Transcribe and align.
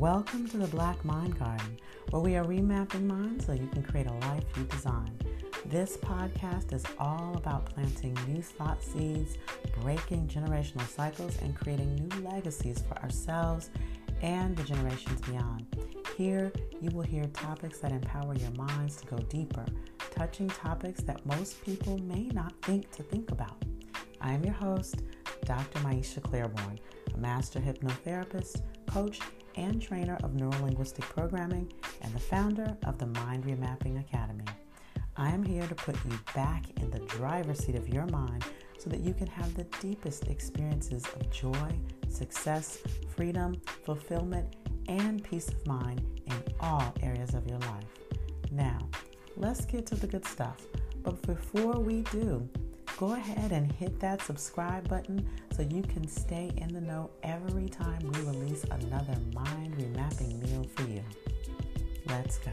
Welcome 0.00 0.48
to 0.48 0.56
the 0.56 0.66
Black 0.68 1.04
Mind 1.04 1.38
Garden, 1.38 1.78
where 2.08 2.22
we 2.22 2.34
are 2.34 2.44
remapping 2.46 3.06
minds 3.06 3.44
so 3.44 3.52
you 3.52 3.66
can 3.66 3.82
create 3.82 4.06
a 4.06 4.14
life 4.14 4.44
you 4.56 4.64
design. 4.64 5.14
This 5.66 5.98
podcast 5.98 6.72
is 6.72 6.86
all 6.98 7.34
about 7.36 7.66
planting 7.66 8.16
new 8.26 8.40
thought 8.40 8.82
seeds, 8.82 9.36
breaking 9.82 10.28
generational 10.28 10.88
cycles, 10.88 11.36
and 11.42 11.54
creating 11.54 11.96
new 11.96 12.26
legacies 12.26 12.82
for 12.88 12.96
ourselves 13.02 13.68
and 14.22 14.56
the 14.56 14.62
generations 14.62 15.20
beyond. 15.20 15.66
Here, 16.16 16.50
you 16.80 16.88
will 16.92 17.02
hear 17.02 17.26
topics 17.26 17.80
that 17.80 17.92
empower 17.92 18.34
your 18.36 18.52
minds 18.52 18.96
to 19.02 19.06
go 19.06 19.18
deeper, 19.18 19.66
touching 20.12 20.48
topics 20.48 21.02
that 21.02 21.26
most 21.26 21.62
people 21.62 21.98
may 21.98 22.28
not 22.28 22.54
think 22.62 22.90
to 22.92 23.02
think 23.02 23.32
about. 23.32 23.62
I 24.22 24.32
am 24.32 24.44
your 24.44 24.54
host, 24.54 25.02
Dr. 25.44 25.78
Maiysha 25.80 26.22
Clairborne, 26.22 26.78
a 27.14 27.18
master 27.18 27.60
hypnotherapist, 27.60 28.62
coach, 28.86 29.20
and 29.56 29.80
trainer 29.80 30.18
of 30.22 30.32
neurolinguistic 30.32 31.02
programming, 31.02 31.72
and 32.02 32.12
the 32.14 32.20
founder 32.20 32.76
of 32.84 32.98
the 32.98 33.06
Mind 33.06 33.44
Remapping 33.44 34.00
Academy. 34.00 34.44
I 35.16 35.30
am 35.30 35.42
here 35.42 35.66
to 35.66 35.74
put 35.74 35.96
you 36.04 36.18
back 36.34 36.64
in 36.80 36.90
the 36.90 37.00
driver's 37.00 37.58
seat 37.58 37.74
of 37.74 37.88
your 37.88 38.06
mind 38.06 38.44
so 38.78 38.88
that 38.88 39.00
you 39.00 39.12
can 39.12 39.26
have 39.26 39.54
the 39.54 39.64
deepest 39.80 40.28
experiences 40.28 41.04
of 41.04 41.30
joy, 41.30 41.78
success, 42.08 42.78
freedom, 43.14 43.60
fulfillment, 43.84 44.56
and 44.88 45.22
peace 45.22 45.48
of 45.48 45.66
mind 45.66 46.02
in 46.26 46.42
all 46.60 46.94
areas 47.02 47.34
of 47.34 47.46
your 47.46 47.58
life. 47.58 47.84
Now, 48.50 48.78
let's 49.36 49.64
get 49.64 49.86
to 49.86 49.94
the 49.94 50.06
good 50.06 50.26
stuff. 50.26 50.66
But 51.02 51.20
before 51.22 51.78
we 51.78 52.02
do, 52.02 52.48
go 53.00 53.14
ahead 53.14 53.50
and 53.50 53.72
hit 53.72 53.98
that 53.98 54.20
subscribe 54.20 54.86
button 54.86 55.26
so 55.56 55.62
you 55.62 55.80
can 55.80 56.06
stay 56.06 56.52
in 56.58 56.68
the 56.74 56.82
know 56.82 57.08
every 57.22 57.66
time 57.66 57.98
we 58.12 58.20
release 58.20 58.62
another 58.64 59.16
mind 59.32 59.74
remapping 59.78 60.38
meal 60.42 60.66
for 60.76 60.82
you. 60.82 61.02
Let's 62.08 62.38
go. 62.40 62.50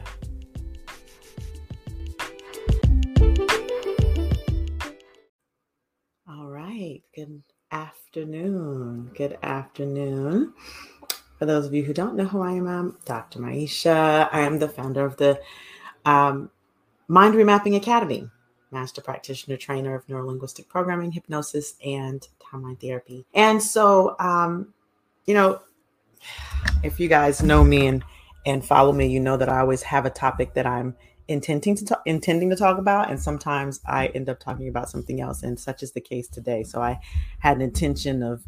All 6.26 6.48
right. 6.48 7.02
Good 7.14 7.42
afternoon. 7.70 9.10
Good 9.14 9.36
afternoon. 9.42 10.54
For 11.38 11.44
those 11.44 11.66
of 11.66 11.74
you 11.74 11.82
who 11.82 11.92
don't 11.92 12.16
know 12.16 12.24
who 12.24 12.40
I 12.40 12.52
am, 12.52 12.66
I'm 12.66 12.96
Dr. 13.04 13.38
Maiysha. 13.38 14.30
I 14.32 14.40
am 14.40 14.60
the 14.60 14.68
founder 14.70 15.04
of 15.04 15.18
the 15.18 15.38
um, 16.06 16.50
Mind 17.06 17.34
Remapping 17.34 17.76
Academy 17.76 18.30
master 18.70 19.00
practitioner 19.00 19.56
trainer 19.56 19.94
of 19.94 20.06
neurolinguistic 20.06 20.68
programming, 20.68 21.12
hypnosis, 21.12 21.74
and 21.84 22.28
timeline 22.40 22.80
therapy. 22.80 23.24
And 23.34 23.62
so, 23.62 24.16
um, 24.18 24.74
you 25.26 25.34
know, 25.34 25.60
if 26.82 26.98
you 26.98 27.08
guys 27.08 27.42
know 27.42 27.64
me 27.64 27.86
and 27.86 28.04
and 28.46 28.64
follow 28.64 28.92
me, 28.92 29.06
you 29.06 29.20
know 29.20 29.36
that 29.36 29.48
I 29.48 29.60
always 29.60 29.82
have 29.82 30.06
a 30.06 30.10
topic 30.10 30.54
that 30.54 30.66
I'm 30.66 30.96
intending 31.28 31.76
to 31.76 31.84
talk, 31.84 32.02
intending 32.06 32.48
to 32.50 32.56
talk 32.56 32.78
about, 32.78 33.10
and 33.10 33.20
sometimes 33.20 33.80
I 33.86 34.06
end 34.08 34.28
up 34.28 34.40
talking 34.40 34.68
about 34.68 34.88
something 34.88 35.20
else, 35.20 35.42
and 35.42 35.58
such 35.58 35.82
is 35.82 35.92
the 35.92 36.00
case 36.00 36.28
today. 36.28 36.62
So 36.62 36.80
I 36.80 36.98
had 37.40 37.56
an 37.56 37.62
intention 37.62 38.22
of 38.22 38.44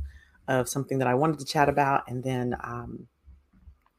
of 0.48 0.68
something 0.68 0.98
that 0.98 1.06
I 1.06 1.14
wanted 1.14 1.38
to 1.40 1.44
chat 1.44 1.68
about, 1.68 2.08
and 2.08 2.24
then 2.24 2.56
um, 2.64 3.06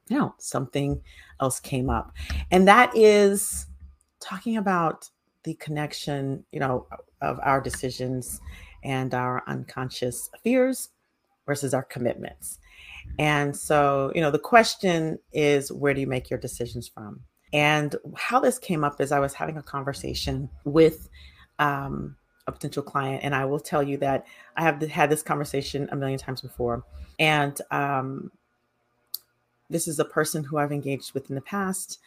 you 0.09 0.17
know 0.17 0.33
something 0.39 1.01
else 1.39 1.59
came 1.59 1.89
up, 1.89 2.13
and 2.49 2.67
that 2.67 2.95
is 2.95 3.67
talking 4.19 4.57
about 4.57 5.09
the 5.43 5.55
connection, 5.55 6.45
you 6.51 6.59
know, 6.59 6.87
of 7.21 7.39
our 7.43 7.61
decisions 7.61 8.41
and 8.83 9.13
our 9.13 9.43
unconscious 9.47 10.29
fears 10.43 10.89
versus 11.45 11.73
our 11.73 11.83
commitments. 11.83 12.59
And 13.17 13.55
so, 13.55 14.11
you 14.15 14.21
know, 14.21 14.31
the 14.31 14.39
question 14.39 15.19
is 15.33 15.71
where 15.71 15.93
do 15.93 16.01
you 16.01 16.07
make 16.07 16.29
your 16.29 16.39
decisions 16.39 16.87
from? 16.87 17.21
And 17.53 17.95
how 18.15 18.39
this 18.39 18.57
came 18.57 18.83
up 18.83 19.01
is 19.01 19.11
I 19.11 19.19
was 19.19 19.33
having 19.33 19.57
a 19.57 19.63
conversation 19.63 20.49
with 20.63 21.09
um, 21.59 22.15
a 22.47 22.51
potential 22.51 22.83
client, 22.83 23.23
and 23.23 23.35
I 23.35 23.45
will 23.45 23.59
tell 23.59 23.83
you 23.83 23.97
that 23.97 24.25
I 24.55 24.61
have 24.63 24.81
had 24.81 25.09
this 25.09 25.21
conversation 25.21 25.89
a 25.91 25.95
million 25.95 26.17
times 26.17 26.41
before. 26.41 26.83
And 27.19 27.59
um, 27.69 28.31
this 29.69 29.87
is 29.87 29.99
a 29.99 30.05
person 30.05 30.43
who 30.43 30.57
I've 30.57 30.71
engaged 30.71 31.13
with 31.13 31.29
in 31.29 31.35
the 31.35 31.41
past. 31.41 31.99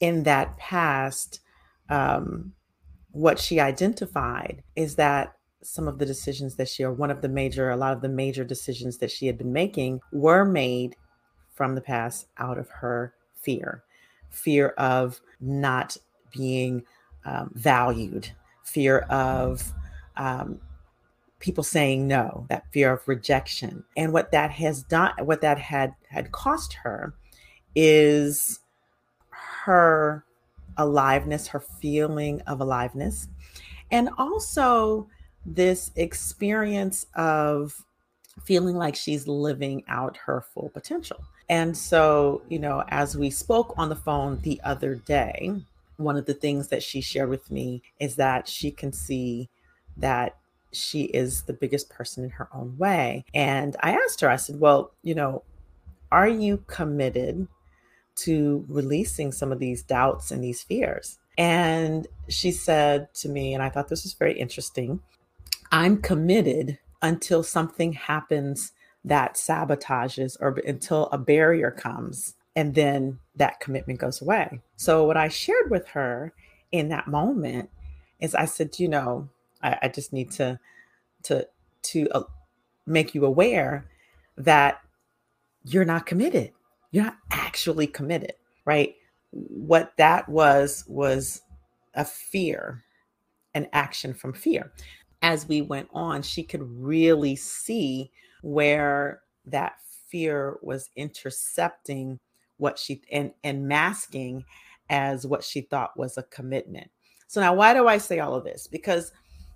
In 0.00 0.22
that 0.24 0.56
past, 0.58 1.40
um, 1.88 2.52
what 3.14 3.38
she 3.38 3.60
identified 3.60 4.62
is 4.76 4.96
that 4.96 5.34
some 5.62 5.88
of 5.88 5.98
the 5.98 6.04
decisions 6.04 6.56
that 6.56 6.68
she, 6.68 6.84
or 6.84 6.92
one 6.92 7.10
of 7.10 7.22
the 7.22 7.28
major, 7.28 7.70
a 7.70 7.76
lot 7.76 7.94
of 7.94 8.02
the 8.02 8.08
major 8.08 8.44
decisions 8.44 8.98
that 8.98 9.10
she 9.10 9.26
had 9.26 9.38
been 9.38 9.52
making 9.52 10.00
were 10.12 10.44
made 10.44 10.94
from 11.54 11.74
the 11.74 11.80
past 11.80 12.26
out 12.36 12.58
of 12.58 12.68
her 12.68 13.14
fear 13.40 13.82
fear 14.34 14.68
of 14.70 15.20
not 15.40 15.96
being 16.36 16.82
um, 17.24 17.50
valued, 17.54 18.30
fear 18.64 18.98
of 19.00 19.72
um, 20.16 20.60
people 21.38 21.64
saying 21.64 22.06
no, 22.06 22.46
that 22.48 22.64
fear 22.72 22.92
of 22.92 23.06
rejection. 23.06 23.84
And 23.96 24.12
what 24.12 24.32
that 24.32 24.50
has 24.50 24.82
done, 24.82 25.12
what 25.20 25.40
that 25.42 25.58
had 25.58 25.94
had 26.08 26.32
cost 26.32 26.74
her 26.82 27.14
is 27.74 28.60
her 29.30 30.24
aliveness, 30.76 31.46
her 31.48 31.60
feeling 31.60 32.40
of 32.42 32.60
aliveness, 32.60 33.28
and 33.90 34.08
also 34.18 35.08
this 35.46 35.90
experience 35.96 37.06
of 37.14 37.84
feeling 38.44 38.76
like 38.76 38.96
she's 38.96 39.28
living 39.28 39.84
out 39.88 40.16
her 40.16 40.44
full 40.52 40.70
potential. 40.70 41.22
And 41.48 41.76
so, 41.76 42.42
you 42.48 42.58
know, 42.58 42.84
as 42.88 43.16
we 43.16 43.30
spoke 43.30 43.74
on 43.76 43.88
the 43.88 43.96
phone 43.96 44.38
the 44.40 44.60
other 44.64 44.94
day, 44.94 45.52
one 45.96 46.16
of 46.16 46.26
the 46.26 46.34
things 46.34 46.68
that 46.68 46.82
she 46.82 47.00
shared 47.00 47.28
with 47.28 47.50
me 47.50 47.82
is 48.00 48.16
that 48.16 48.48
she 48.48 48.70
can 48.70 48.92
see 48.92 49.48
that 49.96 50.36
she 50.72 51.02
is 51.04 51.42
the 51.42 51.52
biggest 51.52 51.88
person 51.88 52.24
in 52.24 52.30
her 52.30 52.48
own 52.52 52.76
way. 52.78 53.24
And 53.34 53.76
I 53.80 53.92
asked 53.92 54.20
her, 54.22 54.28
I 54.28 54.36
said, 54.36 54.58
Well, 54.58 54.92
you 55.02 55.14
know, 55.14 55.44
are 56.10 56.28
you 56.28 56.64
committed 56.66 57.46
to 58.16 58.64
releasing 58.68 59.32
some 59.32 59.52
of 59.52 59.58
these 59.58 59.82
doubts 59.82 60.30
and 60.30 60.42
these 60.42 60.62
fears. 60.62 61.18
And 61.36 62.06
she 62.28 62.52
said 62.52 63.12
to 63.14 63.28
me, 63.28 63.54
and 63.54 63.62
I 63.62 63.68
thought 63.68 63.88
this 63.88 64.04
was 64.04 64.14
very 64.14 64.38
interesting 64.38 65.00
I'm 65.72 66.00
committed 66.00 66.78
until 67.02 67.42
something 67.42 67.94
happens 67.94 68.72
that 69.04 69.34
sabotages 69.34 70.36
or 70.40 70.56
until 70.66 71.06
a 71.06 71.18
barrier 71.18 71.72
comes 71.72 72.34
and 72.54 72.74
then 72.74 73.18
that 73.36 73.60
commitment 73.60 73.98
goes 73.98 74.22
away. 74.22 74.60
So, 74.76 75.04
what 75.04 75.16
I 75.16 75.28
shared 75.28 75.70
with 75.70 75.88
her 75.88 76.32
in 76.70 76.88
that 76.90 77.08
moment 77.08 77.70
is 78.20 78.34
I 78.34 78.44
said, 78.44 78.78
you 78.78 78.88
know, 78.88 79.28
I, 79.62 79.78
I 79.82 79.88
just 79.88 80.12
need 80.12 80.30
to, 80.32 80.60
to, 81.24 81.48
to 81.82 82.08
uh, 82.10 82.22
make 82.86 83.14
you 83.14 83.24
aware 83.24 83.86
that 84.36 84.80
you're 85.64 85.84
not 85.84 86.06
committed 86.06 86.52
you're 86.94 87.02
not 87.02 87.18
actually 87.32 87.88
committed, 87.88 88.34
right? 88.64 88.94
What 89.32 89.94
that 89.96 90.28
was 90.28 90.84
was 90.86 91.42
a 91.94 92.04
fear, 92.04 92.84
an 93.52 93.66
action 93.72 94.14
from 94.14 94.32
fear. 94.32 94.72
As 95.20 95.48
we 95.48 95.60
went 95.60 95.88
on, 95.92 96.22
she 96.22 96.44
could 96.44 96.62
really 96.62 97.34
see 97.34 98.12
where 98.42 99.22
that 99.46 99.74
fear 100.08 100.58
was 100.62 100.90
intercepting 100.94 102.20
what 102.58 102.78
she 102.78 103.02
and 103.10 103.32
and 103.42 103.66
masking 103.66 104.44
as 104.88 105.26
what 105.26 105.42
she 105.42 105.62
thought 105.62 105.96
was 105.96 106.16
a 106.16 106.22
commitment. 106.22 106.88
So 107.26 107.40
now 107.40 107.54
why 107.54 107.74
do 107.74 107.88
I 107.88 107.98
say 107.98 108.20
all 108.20 108.36
of 108.36 108.44
this? 108.44 108.68
Because 108.68 109.10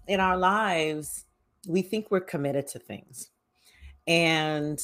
in 0.09 0.19
our 0.19 0.37
lives 0.37 1.25
we 1.69 1.83
think 1.83 2.11
we're 2.11 2.21
committed 2.21 2.67
to 2.69 2.81
things. 2.81 3.31
And 4.09 4.81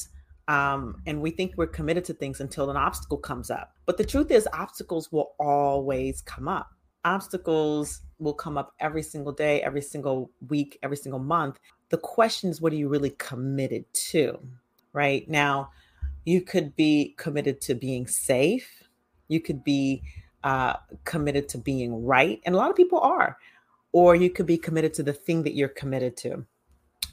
um, 0.47 1.01
and 1.05 1.21
we 1.21 1.31
think 1.31 1.53
we're 1.55 1.67
committed 1.67 2.05
to 2.05 2.13
things 2.13 2.39
until 2.39 2.69
an 2.69 2.77
obstacle 2.77 3.17
comes 3.17 3.49
up. 3.49 3.73
But 3.85 3.97
the 3.97 4.05
truth 4.05 4.29
is, 4.31 4.47
obstacles 4.53 5.11
will 5.11 5.33
always 5.39 6.21
come 6.21 6.47
up. 6.47 6.69
Obstacles 7.03 8.01
will 8.19 8.33
come 8.33 8.57
up 8.57 8.73
every 8.79 9.03
single 9.03 9.31
day, 9.31 9.61
every 9.61 9.81
single 9.81 10.31
week, 10.47 10.77
every 10.83 10.97
single 10.97 11.19
month. 11.19 11.59
The 11.89 11.97
question 11.97 12.49
is, 12.49 12.61
what 12.61 12.73
are 12.73 12.77
you 12.77 12.89
really 12.89 13.11
committed 13.11 13.85
to? 14.11 14.39
Right 14.93 15.27
now, 15.29 15.71
you 16.25 16.41
could 16.41 16.75
be 16.75 17.15
committed 17.17 17.61
to 17.61 17.75
being 17.75 18.07
safe. 18.07 18.83
You 19.27 19.39
could 19.39 19.63
be 19.63 20.03
uh, 20.43 20.73
committed 21.03 21.49
to 21.49 21.57
being 21.57 22.05
right. 22.05 22.39
And 22.45 22.55
a 22.55 22.57
lot 22.57 22.69
of 22.69 22.75
people 22.75 22.99
are. 22.99 23.37
Or 23.91 24.15
you 24.15 24.29
could 24.29 24.45
be 24.45 24.57
committed 24.57 24.93
to 24.95 25.03
the 25.03 25.13
thing 25.13 25.43
that 25.43 25.55
you're 25.55 25.69
committed 25.69 26.17
to. 26.17 26.45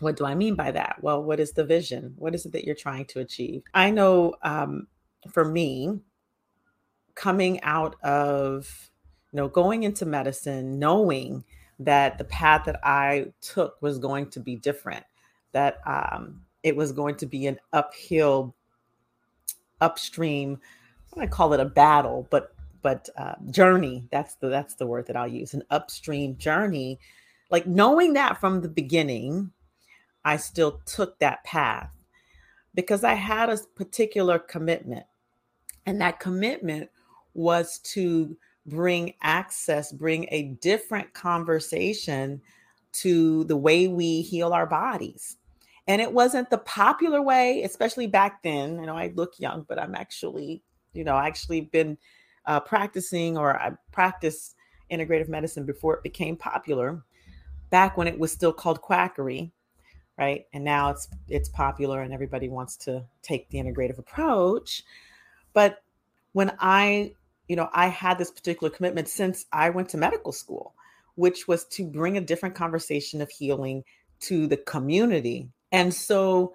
What 0.02 0.16
do 0.16 0.24
I 0.24 0.34
mean 0.34 0.54
by 0.54 0.70
that? 0.72 0.96
Well, 1.00 1.22
what 1.22 1.40
is 1.40 1.52
the 1.52 1.64
vision? 1.64 2.14
What 2.16 2.34
is 2.34 2.44
it 2.44 2.52
that 2.52 2.64
you're 2.64 2.74
trying 2.74 3.06
to 3.06 3.20
achieve? 3.20 3.62
I 3.72 3.90
know 3.90 4.34
um, 4.42 4.88
for 5.30 5.44
me, 5.44 6.00
coming 7.14 7.62
out 7.62 7.96
of, 8.02 8.90
you 9.32 9.36
know, 9.36 9.48
going 9.48 9.84
into 9.84 10.04
medicine, 10.04 10.78
knowing 10.78 11.44
that 11.78 12.18
the 12.18 12.24
path 12.24 12.64
that 12.66 12.80
I 12.82 13.32
took 13.40 13.80
was 13.80 13.98
going 13.98 14.30
to 14.30 14.40
be 14.40 14.56
different, 14.56 15.04
that 15.52 15.78
um, 15.86 16.42
it 16.62 16.74
was 16.76 16.92
going 16.92 17.16
to 17.16 17.26
be 17.26 17.46
an 17.46 17.58
uphill, 17.72 18.54
upstream 19.80 20.58
I 21.18 21.26
call 21.26 21.52
it 21.52 21.60
a 21.60 21.64
battle, 21.64 22.26
but 22.30 22.54
but 22.80 23.08
uh, 23.16 23.34
journey. 23.50 24.08
That's 24.10 24.34
the 24.36 24.48
that's 24.48 24.74
the 24.74 24.86
word 24.86 25.06
that 25.06 25.16
I'll 25.16 25.28
use. 25.28 25.54
An 25.54 25.62
upstream 25.70 26.36
journey, 26.36 26.98
like 27.50 27.66
knowing 27.66 28.14
that 28.14 28.40
from 28.40 28.60
the 28.60 28.68
beginning, 28.68 29.52
I 30.24 30.36
still 30.36 30.80
took 30.86 31.18
that 31.18 31.44
path 31.44 31.90
because 32.74 33.04
I 33.04 33.14
had 33.14 33.50
a 33.50 33.58
particular 33.74 34.38
commitment, 34.38 35.06
and 35.84 36.00
that 36.00 36.20
commitment 36.20 36.90
was 37.34 37.78
to 37.78 38.36
bring 38.66 39.14
access, 39.22 39.92
bring 39.92 40.26
a 40.30 40.44
different 40.60 41.12
conversation 41.14 42.40
to 42.92 43.44
the 43.44 43.56
way 43.56 43.88
we 43.88 44.22
heal 44.22 44.52
our 44.52 44.66
bodies. 44.66 45.36
And 45.88 46.00
it 46.00 46.12
wasn't 46.12 46.50
the 46.50 46.58
popular 46.58 47.20
way, 47.20 47.62
especially 47.64 48.06
back 48.06 48.42
then. 48.42 48.78
You 48.78 48.86
know, 48.86 48.96
I 48.96 49.12
look 49.16 49.34
young, 49.38 49.64
but 49.68 49.80
I'm 49.80 49.94
actually, 49.94 50.62
you 50.92 51.02
know, 51.02 51.16
actually 51.16 51.62
been 51.62 51.98
uh, 52.46 52.60
practicing 52.60 53.36
or 53.36 53.58
I 53.58 53.72
practiced 53.90 54.54
integrative 54.90 55.28
medicine 55.28 55.64
before 55.64 55.94
it 55.94 56.02
became 56.02 56.36
popular, 56.36 57.02
back 57.70 57.96
when 57.96 58.06
it 58.06 58.18
was 58.18 58.30
still 58.30 58.52
called 58.52 58.82
quackery, 58.82 59.50
right? 60.18 60.46
And 60.52 60.64
now 60.64 60.90
it's 60.90 61.08
it's 61.28 61.48
popular 61.48 62.02
and 62.02 62.12
everybody 62.12 62.48
wants 62.48 62.76
to 62.78 63.04
take 63.22 63.48
the 63.50 63.58
integrative 63.58 63.98
approach. 63.98 64.82
But 65.52 65.82
when 66.32 66.52
I 66.58 67.14
you 67.48 67.56
know, 67.56 67.68
I 67.72 67.88
had 67.88 68.18
this 68.18 68.30
particular 68.30 68.70
commitment 68.70 69.08
since 69.08 69.46
I 69.52 69.70
went 69.70 69.88
to 69.90 69.98
medical 69.98 70.32
school, 70.32 70.74
which 71.16 71.48
was 71.48 71.64
to 71.66 71.84
bring 71.84 72.16
a 72.16 72.20
different 72.20 72.54
conversation 72.54 73.20
of 73.20 73.30
healing 73.30 73.84
to 74.20 74.46
the 74.46 74.56
community. 74.56 75.50
And 75.72 75.92
so 75.92 76.54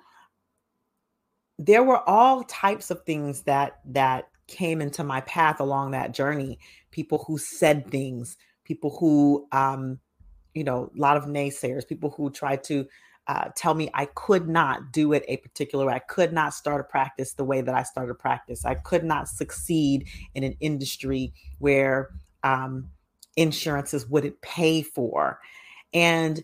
there 1.59 1.83
were 1.83 2.07
all 2.09 2.43
types 2.43 2.89
of 2.89 3.03
things 3.03 3.41
that 3.43 3.79
that 3.85 4.29
came 4.47 4.81
into 4.81 5.03
my 5.03 5.21
path 5.21 5.59
along 5.59 5.91
that 5.91 6.13
journey. 6.13 6.57
People 6.91 7.23
who 7.27 7.37
said 7.37 7.91
things, 7.91 8.37
people 8.63 8.97
who 8.97 9.47
um 9.51 9.99
you 10.53 10.63
know, 10.63 10.91
a 10.97 10.99
lot 10.99 11.17
of 11.17 11.25
naysayers, 11.25 11.87
people 11.87 12.09
who 12.09 12.31
tried 12.31 12.63
to 12.63 12.87
uh, 13.27 13.49
tell 13.55 13.73
me 13.73 13.89
I 13.93 14.05
could 14.05 14.47
not 14.47 14.91
do 14.91 15.11
it 15.11 15.23
a 15.27 15.37
particular 15.37 15.85
way. 15.85 15.93
I 15.93 15.99
could 15.99 16.31
not 16.31 16.53
start 16.53 16.79
a 16.79 16.83
practice 16.85 17.33
the 17.33 17.43
way 17.43 17.59
that 17.61 17.75
I 17.75 17.83
started 17.83 18.13
practice. 18.15 18.65
I 18.65 18.75
could 18.75 19.03
not 19.03 19.27
succeed 19.27 20.07
in 20.33 20.43
an 20.43 20.55
industry 20.61 21.33
where 21.59 22.11
um, 22.43 22.89
insurances 23.35 24.07
wouldn't 24.07 24.39
pay 24.41 24.81
for. 24.81 25.39
And 25.93 26.41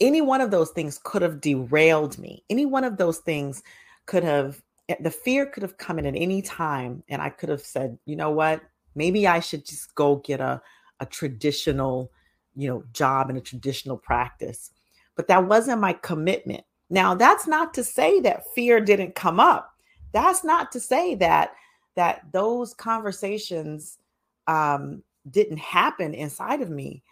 any 0.00 0.20
one 0.20 0.40
of 0.40 0.50
those 0.50 0.70
things 0.70 0.98
could 1.02 1.22
have 1.22 1.40
derailed 1.40 2.18
me. 2.18 2.42
Any 2.50 2.66
one 2.66 2.82
of 2.82 2.96
those 2.96 3.18
things 3.18 3.62
could 4.06 4.24
have, 4.24 4.60
eh, 4.88 4.96
the 5.00 5.12
fear 5.12 5.46
could 5.46 5.62
have 5.62 5.78
come 5.78 6.00
in 6.00 6.06
at 6.06 6.16
any 6.16 6.42
time. 6.42 7.04
And 7.08 7.22
I 7.22 7.30
could 7.30 7.50
have 7.50 7.62
said, 7.62 7.98
you 8.04 8.16
know 8.16 8.30
what? 8.30 8.62
Maybe 8.96 9.28
I 9.28 9.38
should 9.38 9.64
just 9.64 9.94
go 9.94 10.16
get 10.16 10.40
a, 10.40 10.60
a 10.98 11.06
traditional, 11.06 12.10
you 12.56 12.68
know, 12.68 12.82
job 12.92 13.30
in 13.30 13.36
a 13.36 13.40
traditional 13.40 13.96
practice 13.96 14.72
but 15.18 15.26
that 15.26 15.48
wasn't 15.48 15.80
my 15.80 15.92
commitment. 15.94 16.62
Now, 16.90 17.12
that's 17.12 17.48
not 17.48 17.74
to 17.74 17.82
say 17.82 18.20
that 18.20 18.44
fear 18.54 18.80
didn't 18.80 19.16
come 19.16 19.40
up. 19.40 19.74
That's 20.12 20.44
not 20.44 20.70
to 20.72 20.80
say 20.80 21.16
that 21.16 21.54
that 21.96 22.22
those 22.30 22.72
conversations 22.72 23.98
um, 24.46 25.02
didn't 25.28 25.58
happen 25.58 26.14
inside 26.14 26.62
of 26.62 26.70
me. 26.70 27.02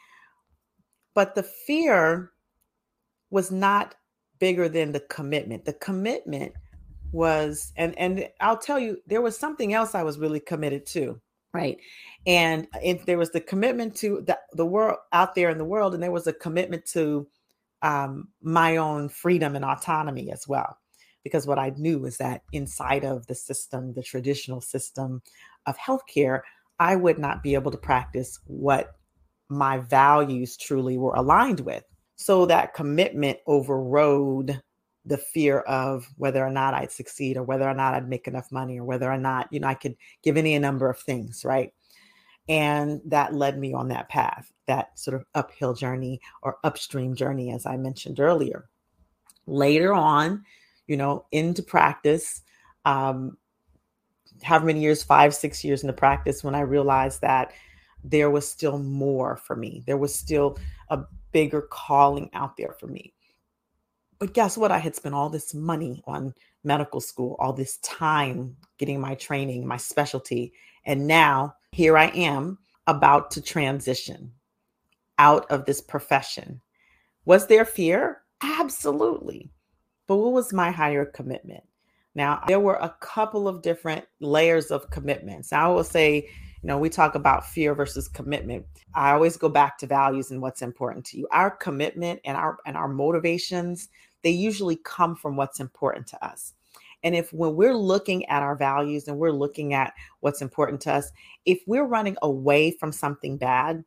But 1.14 1.35
the 1.35 1.43
fear 1.43 2.31
was 3.31 3.50
not 3.50 3.97
bigger 4.38 4.69
than 4.69 4.93
the 4.93 5.00
commitment. 5.00 5.64
The 5.64 5.73
commitment 5.73 6.53
was, 7.11 7.73
and 7.76 7.99
and 7.99 8.29
I'll 8.41 8.56
tell 8.56 8.79
you, 8.79 8.99
there 9.08 9.20
was 9.20 9.37
something 9.37 9.75
else 9.75 9.97
I 9.97 10.05
was 10.05 10.20
really 10.20 10.41
committed 10.41 10.87
to, 10.87 11.20
right? 11.53 11.76
And 12.25 12.69
if 12.85 13.05
there 13.05 13.19
was 13.19 13.32
the 13.32 13.41
commitment 13.41 13.97
to 13.97 14.23
the, 14.25 14.38
the 14.53 14.64
world 14.64 14.99
out 15.12 15.35
there 15.35 15.50
in 15.50 15.58
the 15.58 15.64
world, 15.64 15.93
and 15.93 16.03
there 16.03 16.12
was 16.12 16.29
a 16.29 16.32
commitment 16.32 16.87
to 16.93 17.26
um, 17.82 18.28
my 18.43 18.76
own 18.76 19.08
freedom 19.08 19.56
and 19.56 19.64
autonomy 19.64 20.32
as 20.32 20.46
well. 20.49 20.78
Because 21.23 21.46
what 21.46 21.58
I 21.58 21.70
knew 21.76 21.99
was 21.99 22.17
that 22.19 22.43
inside 22.52 23.05
of 23.05 23.26
the 23.26 23.34
system, 23.34 23.93
the 23.93 24.02
traditional 24.02 24.61
system 24.61 25.23
of 25.67 25.76
healthcare, 25.76 26.40
I 26.78 26.94
would 26.94 27.19
not 27.19 27.43
be 27.43 27.55
able 27.55 27.73
to 27.73 27.78
practice 27.78 28.38
what 28.46 28.93
my 29.49 29.78
values 29.78 30.56
truly 30.56 30.99
were 30.99 31.14
aligned 31.14 31.61
with. 31.61 31.84
So 32.17 32.46
that 32.46 32.75
commitment 32.75 33.38
overrode 33.46 34.61
the 35.05 35.19
fear 35.19 35.61
of 35.61 36.08
whether 36.17 36.44
or 36.44 36.50
not 36.50 36.75
I'd 36.75 36.90
succeed 36.90 37.37
or 37.37 37.44
whether 37.44 37.69
or 37.69 37.75
not 37.75 37.94
I'd 37.94 38.08
make 38.08 38.26
enough 38.26 38.50
money 38.50 38.79
or 38.79 38.84
whether 38.84 39.11
or 39.11 39.19
not, 39.19 39.49
you 39.52 39.61
know, 39.61 39.69
I 39.69 39.75
could 39.75 39.96
give 40.22 40.37
any 40.37 40.58
number 40.58 40.90
of 40.90 40.99
things, 40.99 41.44
right? 41.44 41.72
And 42.49 43.00
that 43.06 43.34
led 43.34 43.58
me 43.58 43.72
on 43.72 43.88
that 43.88 44.08
path 44.08 44.50
that 44.67 44.99
sort 44.99 45.15
of 45.15 45.25
uphill 45.35 45.75
journey 45.75 46.21
or 46.43 46.59
upstream 46.65 47.15
journey, 47.15 47.53
as 47.53 47.67
I 47.67 47.77
mentioned 47.77 48.21
earlier. 48.21 48.69
Later 49.47 49.95
on, 49.95 50.45
you 50.87 50.97
know, 50.97 51.27
into 51.33 51.63
practice, 51.63 52.43
um, 52.85 53.37
however 54.43 54.67
many 54.67 54.81
years, 54.81 55.03
five, 55.03 55.35
six 55.35 55.65
years 55.65 55.83
into 55.83 55.93
practice, 55.93 56.45
when 56.45 56.55
I 56.55 56.61
realized 56.61 57.21
that 57.23 57.53
there 58.05 58.31
was 58.31 58.49
still 58.49 58.79
more 58.79 59.37
for 59.37 59.57
me, 59.57 59.83
there 59.87 59.97
was 59.97 60.15
still 60.15 60.59
a 60.91 61.01
bigger 61.33 61.63
calling 61.63 62.31
out 62.33 62.57
there 62.57 62.75
for 62.79 62.87
me. 62.87 63.13
But 64.19 64.33
guess 64.33 64.57
what? 64.57 64.73
I 64.73 64.79
had 64.79 64.97
spent 64.97 65.15
all 65.15 65.29
this 65.29 65.53
money 65.55 66.03
on 66.07 66.35
medical 66.65 67.01
school, 67.01 67.37
all 67.39 67.53
this 67.53 67.77
time 67.79 68.57
getting 68.79 69.01
my 69.01 69.15
training, 69.15 69.67
my 69.67 69.77
specialty. 69.77 70.53
And 70.85 71.07
now 71.07 71.55
here 71.73 71.99
I 71.99 72.07
am 72.09 72.59
about 72.87 73.31
to 73.33 73.43
transition 73.43 74.33
out 75.19 75.51
of 75.51 75.65
this 75.65 75.81
profession. 75.81 76.61
Was 77.25 77.47
there 77.47 77.65
fear? 77.65 78.23
Absolutely. 78.43 79.51
But 80.07 80.17
what 80.17 80.33
was 80.33 80.53
my 80.53 80.71
higher 80.71 81.05
commitment? 81.05 81.65
Now, 82.15 82.43
there 82.47 82.61
were 82.61 82.77
a 82.77 82.97
couple 83.01 83.47
of 83.47 83.63
different 83.63 84.07
layers 84.21 84.71
of 84.71 84.91
commitments. 84.91 85.53
I 85.53 85.69
will 85.69 85.85
say, 85.85 86.15
you 86.15 86.67
know, 86.67 86.79
we 86.79 86.89
talk 86.89 87.15
about 87.15 87.47
fear 87.47 87.75
versus 87.75 88.09
commitment. 88.09 88.65
I 88.95 89.13
always 89.13 89.37
go 89.37 89.51
back 89.51 89.77
to 89.79 89.87
values 89.87 90.31
and 90.31 90.41
what's 90.41 90.63
important 90.63 91.05
to 91.07 91.19
you. 91.19 91.29
Our 91.31 91.51
commitment 91.51 92.21
and 92.25 92.37
our 92.37 92.57
and 92.65 92.77
our 92.77 92.89
motivations, 92.89 93.89
they 94.23 94.31
usually 94.31 94.77
come 94.77 95.15
from 95.15 95.37
what's 95.37 95.61
important 95.61 96.06
to 96.08 96.25
us. 96.25 96.55
And 97.03 97.15
if 97.15 97.32
when 97.32 97.55
we're 97.55 97.77
looking 97.77 98.25
at 98.27 98.43
our 98.43 98.56
values 98.56 99.06
and 99.06 99.19
we're 99.19 99.31
looking 99.31 99.75
at 99.75 99.93
what's 100.20 100.41
important 100.41 100.81
to 100.82 100.94
us, 100.94 101.13
if 101.44 101.61
we're 101.67 101.85
running 101.85 102.17
away 102.23 102.70
from 102.70 102.93
something 102.93 103.37
bad, 103.37 103.85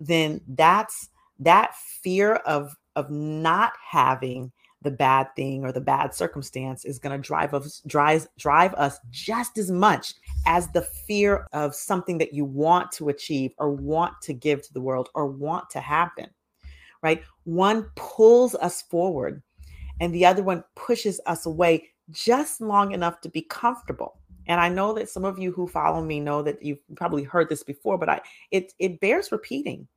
then 0.00 0.40
that's 0.48 1.08
that 1.38 1.74
fear 2.02 2.34
of 2.34 2.74
of 2.96 3.10
not 3.10 3.72
having 3.88 4.50
the 4.82 4.90
bad 4.90 5.28
thing 5.36 5.62
or 5.62 5.72
the 5.72 5.80
bad 5.80 6.14
circumstance 6.14 6.84
is 6.84 6.98
going 6.98 7.14
to 7.16 7.24
drive 7.24 7.54
us 7.54 7.82
drive 7.86 8.26
drive 8.38 8.74
us 8.74 8.98
just 9.10 9.58
as 9.58 9.70
much 9.70 10.14
as 10.46 10.68
the 10.68 10.82
fear 11.06 11.46
of 11.52 11.74
something 11.74 12.18
that 12.18 12.32
you 12.34 12.44
want 12.44 12.90
to 12.90 13.10
achieve 13.10 13.52
or 13.58 13.70
want 13.70 14.14
to 14.22 14.32
give 14.32 14.62
to 14.62 14.72
the 14.72 14.80
world 14.80 15.10
or 15.14 15.26
want 15.26 15.68
to 15.70 15.80
happen 15.80 16.26
right? 17.02 17.22
One 17.44 17.90
pulls 17.96 18.54
us 18.56 18.82
forward 18.82 19.42
and 20.00 20.14
the 20.14 20.26
other 20.26 20.42
one 20.42 20.64
pushes 20.76 21.20
us 21.26 21.46
away 21.46 21.88
just 22.10 22.60
long 22.60 22.92
enough 22.92 23.20
to 23.22 23.28
be 23.28 23.42
comfortable 23.42 24.19
and 24.50 24.60
i 24.60 24.68
know 24.68 24.92
that 24.92 25.08
some 25.08 25.24
of 25.24 25.38
you 25.38 25.50
who 25.50 25.66
follow 25.66 26.02
me 26.02 26.20
know 26.20 26.42
that 26.42 26.62
you've 26.62 26.80
probably 26.96 27.24
heard 27.24 27.48
this 27.48 27.62
before 27.62 27.96
but 27.96 28.08
i 28.08 28.20
it 28.50 28.74
it 28.78 29.00
bears 29.00 29.32
repeating 29.32 29.88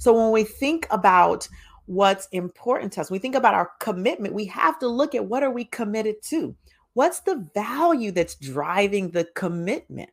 so 0.00 0.14
when 0.14 0.32
we 0.32 0.44
think 0.44 0.86
about 0.90 1.46
what's 1.84 2.26
important 2.32 2.92
to 2.92 3.02
us, 3.02 3.10
we 3.10 3.18
think 3.18 3.34
about 3.34 3.52
our 3.52 3.72
commitment, 3.80 4.32
we 4.32 4.46
have 4.46 4.78
to 4.78 4.88
look 4.88 5.14
at 5.14 5.26
what 5.26 5.42
are 5.42 5.50
we 5.50 5.64
committed 5.66 6.22
to? 6.22 6.56
What's 6.94 7.20
the 7.20 7.46
value 7.54 8.10
that's 8.10 8.36
driving 8.36 9.10
the 9.10 9.24
commitment, 9.34 10.10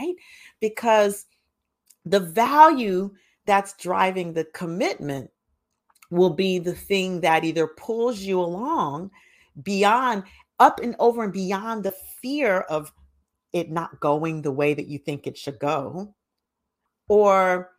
right? 0.00 0.14
Because 0.60 1.26
the 2.04 2.20
value 2.20 3.12
that's 3.46 3.74
driving 3.74 4.32
the 4.32 4.46
commitment 4.46 5.30
will 6.10 6.30
be 6.30 6.58
the 6.58 6.74
thing 6.74 7.20
that 7.20 7.44
either 7.44 7.68
pulls 7.68 8.18
you 8.18 8.40
along 8.40 9.12
beyond 9.62 10.24
up 10.58 10.80
and 10.80 10.96
over 10.98 11.22
and 11.22 11.32
beyond 11.32 11.84
the 11.84 11.94
fear 12.20 12.60
of 12.60 12.92
it 13.52 13.70
not 13.70 14.00
going 14.00 14.42
the 14.42 14.52
way 14.52 14.74
that 14.74 14.86
you 14.86 14.98
think 14.98 15.26
it 15.26 15.36
should 15.36 15.58
go 15.58 16.14
or 17.08 17.70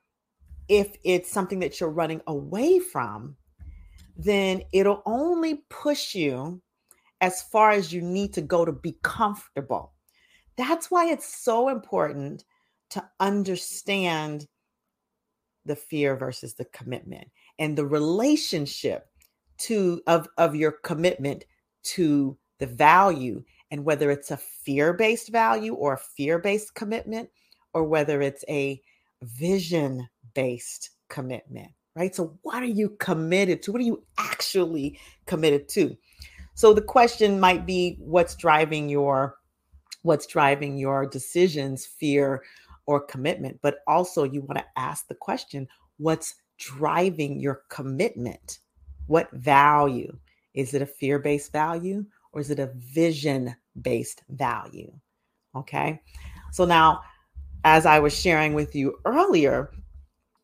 if 0.68 0.96
it's 1.04 1.32
something 1.32 1.60
that 1.60 1.80
you're 1.80 1.90
running 1.90 2.22
away 2.28 2.80
from 2.80 3.36
then 4.18 4.62
it'll 4.74 5.02
only 5.06 5.64
push 5.70 6.16
you 6.16 6.62
as 7.22 7.44
far 7.44 7.72
as 7.72 7.94
you 7.94 8.02
need 8.02 8.34
to 8.34 8.42
go 8.42 8.66
to 8.66 8.72
be 8.72 8.98
comfortable. 9.04 9.94
That's 10.58 10.92
why 10.92 11.08
it's 11.10 11.44
so 11.44 11.70
important 11.70 12.44
to 12.92 13.04
understand 13.20 14.48
the 15.66 15.76
fear 15.76 16.18
versus 16.18 16.56
the 16.56 16.66
commitment 16.66 17.30
and 17.60 17.78
the 17.78 17.86
relationship 17.86 19.08
to 19.60 20.02
of 20.08 20.28
of 20.38 20.56
your 20.56 20.72
commitment 20.72 21.46
to 21.84 22.38
the 22.58 22.66
value 22.66 23.44
and 23.72 23.86
whether 23.86 24.12
it's 24.12 24.32
a 24.32 24.38
fear 24.38 24.94
based 24.94 25.30
value 25.30 25.74
or 25.74 25.94
a 25.94 25.98
fear 25.98 26.38
based 26.38 26.76
commitment, 26.76 27.30
or 27.74 27.84
whether 27.86 28.22
it's 28.22 28.44
a 28.50 28.82
vision 29.24 30.08
based 30.34 30.92
commitment, 31.10 31.72
right? 31.96 32.14
So, 32.14 32.38
what 32.42 32.62
are 32.62 32.66
you 32.66 32.90
committed 33.00 33.64
to? 33.64 33.72
What 33.72 33.82
are 33.82 33.86
you 33.86 34.04
actually 34.18 35.00
committed 35.26 35.70
to? 35.70 35.98
So, 36.54 36.74
the 36.74 36.82
question 36.82 37.40
might 37.40 37.66
be 37.66 37.98
what's 38.00 38.36
driving 38.36 38.90
your 38.90 39.38
what's 40.04 40.26
driving 40.26 40.78
your 40.78 41.06
decisions, 41.06 41.86
fear 41.86 42.44
or 42.88 43.00
commitment, 43.00 43.60
but 43.62 43.80
also 43.88 44.24
you 44.24 44.42
want 44.42 44.58
to 44.58 44.66
ask 44.76 45.08
the 45.08 45.16
question 45.16 45.68
what's 45.98 46.36
driving 46.58 47.40
your 47.40 47.64
commitment? 47.70 48.60
What 49.08 49.32
value? 49.32 50.18
Is 50.54 50.74
it 50.74 50.82
a 50.82 50.86
fear 50.86 51.20
based 51.20 51.52
value 51.52 52.06
or 52.34 52.42
is 52.42 52.50
it 52.50 52.60
a 52.60 52.72
vision 52.76 53.56
based 53.80 54.24
value? 54.30 54.92
Okay. 55.56 56.02
So 56.52 56.66
now, 56.66 57.02
as 57.64 57.86
I 57.86 58.00
was 58.00 58.18
sharing 58.18 58.54
with 58.54 58.76
you 58.76 58.98
earlier, 59.06 59.72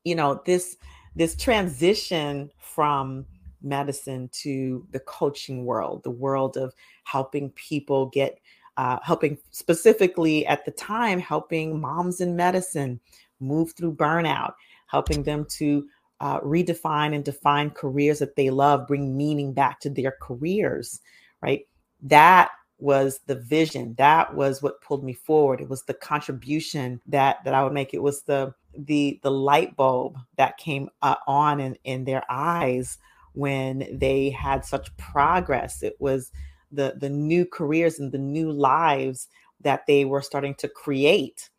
you 0.03 0.15
know, 0.15 0.41
this 0.45 0.77
this 1.15 1.35
transition 1.35 2.51
from 2.59 3.25
medicine 3.61 4.29
to 4.31 4.85
the 4.91 4.99
coaching 4.99 5.65
world, 5.65 6.03
the 6.03 6.11
world 6.11 6.57
of 6.57 6.73
helping 7.03 7.49
people 7.51 8.07
get 8.07 8.39
uh, 8.77 8.99
helping 9.01 9.37
specifically 9.49 10.45
at 10.45 10.63
the 10.65 10.71
time, 10.71 11.19
helping 11.19 11.81
moms 11.81 12.21
in 12.21 12.35
medicine 12.35 12.99
move 13.39 13.73
through 13.73 13.95
burnout, 13.95 14.53
helping 14.85 15.23
them 15.23 15.45
to 15.49 15.87
uh, 16.19 16.39
redefine 16.41 17.13
and 17.13 17.23
define 17.23 17.69
careers 17.71 18.19
that 18.19 18.35
they 18.35 18.49
love, 18.49 18.87
bring 18.87 19.17
meaning 19.17 19.51
back 19.53 19.79
to 19.79 19.89
their 19.89 20.15
careers, 20.21 21.01
right? 21.41 21.67
That 22.03 22.51
was 22.79 23.21
the 23.25 23.35
vision. 23.35 23.95
That 23.97 24.35
was 24.35 24.61
what 24.61 24.81
pulled 24.81 25.03
me 25.03 25.13
forward. 25.13 25.61
It 25.61 25.69
was 25.69 25.83
the 25.83 25.93
contribution 25.93 27.01
that 27.07 27.43
that 27.43 27.53
I 27.53 27.63
would 27.63 27.73
make. 27.73 27.93
It 27.93 28.03
was 28.03 28.23
the 28.23 28.53
the 28.75 29.19
the 29.23 29.31
light 29.31 29.75
bulb 29.75 30.17
that 30.37 30.57
came 30.57 30.89
uh, 31.01 31.15
on 31.27 31.59
in 31.59 31.77
in 31.83 32.03
their 32.03 32.23
eyes 32.29 32.97
when 33.33 33.87
they 33.91 34.29
had 34.29 34.65
such 34.65 34.95
progress. 34.97 35.81
It 35.81 35.95
was 35.99 36.31
the 36.71 36.95
the 36.99 37.09
new 37.09 37.45
careers 37.45 37.99
and 37.99 38.11
the 38.11 38.17
new 38.17 38.51
lives 38.51 39.27
that 39.61 39.85
they 39.87 40.05
were 40.05 40.21
starting 40.21 40.53
to 40.55 40.67
create 40.67 41.49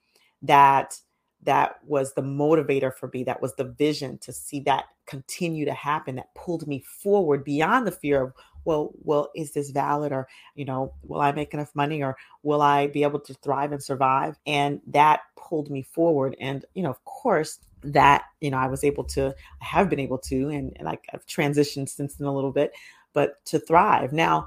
that 0.43 1.01
that 1.43 1.77
was 1.85 2.15
the 2.15 2.23
motivator 2.23 2.93
for 2.93 3.11
me 3.13 3.23
that 3.25 3.41
was 3.41 3.55
the 3.55 3.65
vision 3.65 4.19
to 4.19 4.33
see 4.33 4.61
that 4.61 4.87
continue 5.07 5.65
to 5.65 5.73
happen 5.73 6.17
that 6.17 6.35
pulled 6.35 6.67
me 6.67 6.81
forward 6.81 7.45
beyond 7.45 7.87
the 7.87 7.93
fear 7.93 8.23
of 8.23 8.33
well 8.69 8.93
well 9.03 9.31
is 9.35 9.53
this 9.53 9.71
valid 9.71 10.13
or 10.13 10.29
you 10.55 10.65
know 10.65 10.93
will 11.03 11.21
i 11.21 11.33
make 11.33 11.53
enough 11.55 11.75
money 11.75 12.03
or 12.03 12.17
will 12.43 12.63
i 12.63 12.87
be 12.87 13.03
able 13.03 13.21
to 13.21 13.35
thrive 13.35 13.73
and 13.73 13.83
survive 13.83 14.37
and 14.47 14.81
that 14.87 15.21
pulled 15.37 15.71
me 15.71 15.83
forward 15.83 16.37
and 16.41 16.65
you 16.75 16.83
know 16.83 16.91
of 16.91 17.05
course 17.05 17.59
that 17.83 18.25
you 18.41 18.51
know 18.51 18.59
i 18.59 18.67
was 18.67 18.85
able 18.85 19.05
to 19.05 19.35
i 19.63 19.65
have 19.65 19.89
been 19.89 20.01
able 20.01 20.19
to 20.19 20.49
and, 20.49 20.73
and 20.77 20.85
like 20.85 21.05
i've 21.13 21.27
transitioned 21.27 21.89
since 21.89 22.15
then 22.15 22.29
a 22.29 22.35
little 22.35 22.53
bit 22.53 22.73
but 23.13 23.45
to 23.45 23.59
thrive 23.59 24.13
now 24.13 24.47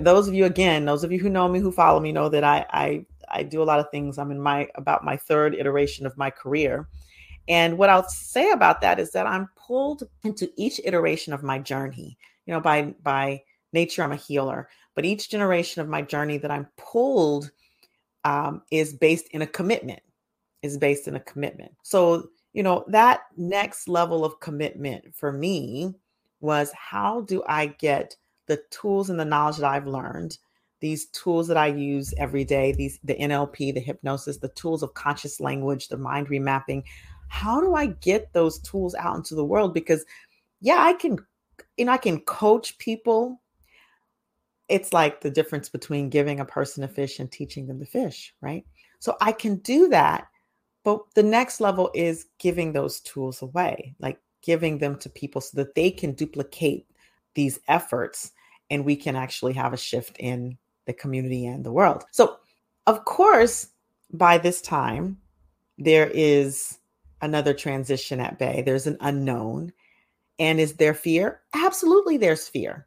those 0.00 0.28
of 0.28 0.34
you 0.34 0.44
again, 0.44 0.84
those 0.84 1.04
of 1.04 1.12
you 1.12 1.18
who 1.18 1.30
know 1.30 1.48
me, 1.48 1.58
who 1.58 1.72
follow 1.72 2.00
me, 2.00 2.12
know 2.12 2.28
that 2.28 2.44
I, 2.44 2.66
I 2.70 3.06
I 3.30 3.42
do 3.42 3.62
a 3.62 3.64
lot 3.64 3.80
of 3.80 3.90
things. 3.90 4.18
I'm 4.18 4.30
in 4.30 4.40
my 4.40 4.68
about 4.74 5.04
my 5.04 5.16
third 5.16 5.54
iteration 5.54 6.06
of 6.06 6.16
my 6.16 6.30
career, 6.30 6.86
and 7.48 7.78
what 7.78 7.90
I'll 7.90 8.08
say 8.08 8.50
about 8.50 8.80
that 8.82 9.00
is 9.00 9.12
that 9.12 9.26
I'm 9.26 9.48
pulled 9.56 10.04
into 10.22 10.50
each 10.56 10.80
iteration 10.84 11.32
of 11.32 11.42
my 11.42 11.58
journey. 11.58 12.18
You 12.46 12.54
know, 12.54 12.60
by 12.60 12.94
by 13.02 13.42
nature, 13.72 14.02
I'm 14.02 14.12
a 14.12 14.16
healer, 14.16 14.68
but 14.94 15.04
each 15.04 15.30
generation 15.30 15.82
of 15.82 15.88
my 15.88 16.02
journey 16.02 16.38
that 16.38 16.50
I'm 16.50 16.68
pulled 16.76 17.50
um, 18.24 18.62
is 18.70 18.92
based 18.92 19.28
in 19.28 19.42
a 19.42 19.46
commitment. 19.46 20.00
Is 20.62 20.78
based 20.78 21.08
in 21.08 21.16
a 21.16 21.20
commitment. 21.20 21.72
So 21.82 22.28
you 22.52 22.62
know 22.62 22.84
that 22.88 23.22
next 23.36 23.88
level 23.88 24.24
of 24.24 24.40
commitment 24.40 25.14
for 25.14 25.32
me 25.32 25.94
was 26.40 26.72
how 26.72 27.22
do 27.22 27.42
I 27.48 27.66
get 27.66 28.16
the 28.46 28.62
tools 28.70 29.10
and 29.10 29.18
the 29.18 29.24
knowledge 29.24 29.56
that 29.56 29.70
I've 29.70 29.86
learned, 29.86 30.38
these 30.80 31.06
tools 31.06 31.48
that 31.48 31.56
I 31.56 31.68
use 31.68 32.12
every 32.18 32.44
day, 32.44 32.72
these 32.72 32.98
the 33.02 33.14
NLP, 33.14 33.74
the 33.74 33.80
hypnosis, 33.80 34.38
the 34.38 34.48
tools 34.48 34.82
of 34.82 34.94
conscious 34.94 35.40
language, 35.40 35.88
the 35.88 35.96
mind 35.96 36.28
remapping, 36.28 36.82
how 37.28 37.60
do 37.60 37.74
I 37.74 37.86
get 37.86 38.32
those 38.32 38.58
tools 38.60 38.94
out 38.94 39.16
into 39.16 39.34
the 39.34 39.44
world? 39.44 39.74
Because 39.74 40.04
yeah, 40.60 40.78
I 40.78 40.92
can, 40.92 41.18
you 41.76 41.84
know, 41.84 41.92
I 41.92 41.98
can 41.98 42.20
coach 42.20 42.78
people. 42.78 43.40
It's 44.68 44.92
like 44.92 45.20
the 45.20 45.30
difference 45.30 45.68
between 45.68 46.08
giving 46.08 46.40
a 46.40 46.44
person 46.44 46.84
a 46.84 46.88
fish 46.88 47.18
and 47.18 47.30
teaching 47.30 47.66
them 47.66 47.78
to 47.80 47.86
fish, 47.86 48.34
right? 48.40 48.64
So 48.98 49.16
I 49.20 49.32
can 49.32 49.56
do 49.56 49.88
that. 49.88 50.28
But 50.84 51.02
the 51.14 51.22
next 51.22 51.60
level 51.60 51.90
is 51.94 52.26
giving 52.38 52.72
those 52.72 53.00
tools 53.00 53.42
away, 53.42 53.94
like 53.98 54.18
giving 54.42 54.78
them 54.78 54.98
to 54.98 55.08
people 55.08 55.40
so 55.40 55.56
that 55.56 55.74
they 55.74 55.90
can 55.90 56.12
duplicate 56.12 56.86
these 57.34 57.58
efforts 57.68 58.32
and 58.70 58.84
we 58.84 58.96
can 58.96 59.16
actually 59.16 59.54
have 59.54 59.72
a 59.72 59.78
shift 59.78 60.16
in 60.18 60.56
the 60.86 60.92
community 60.92 61.46
and 61.46 61.64
the 61.64 61.72
world. 61.72 62.04
So, 62.12 62.36
of 62.86 63.04
course, 63.04 63.68
by 64.12 64.38
this 64.38 64.60
time, 64.60 65.18
there 65.78 66.10
is 66.12 66.78
another 67.22 67.54
transition 67.54 68.20
at 68.20 68.38
bay. 68.38 68.62
There's 68.64 68.86
an 68.86 68.98
unknown. 69.00 69.72
And 70.38 70.60
is 70.60 70.74
there 70.74 70.94
fear? 70.94 71.40
Absolutely, 71.54 72.16
there's 72.16 72.48
fear. 72.48 72.86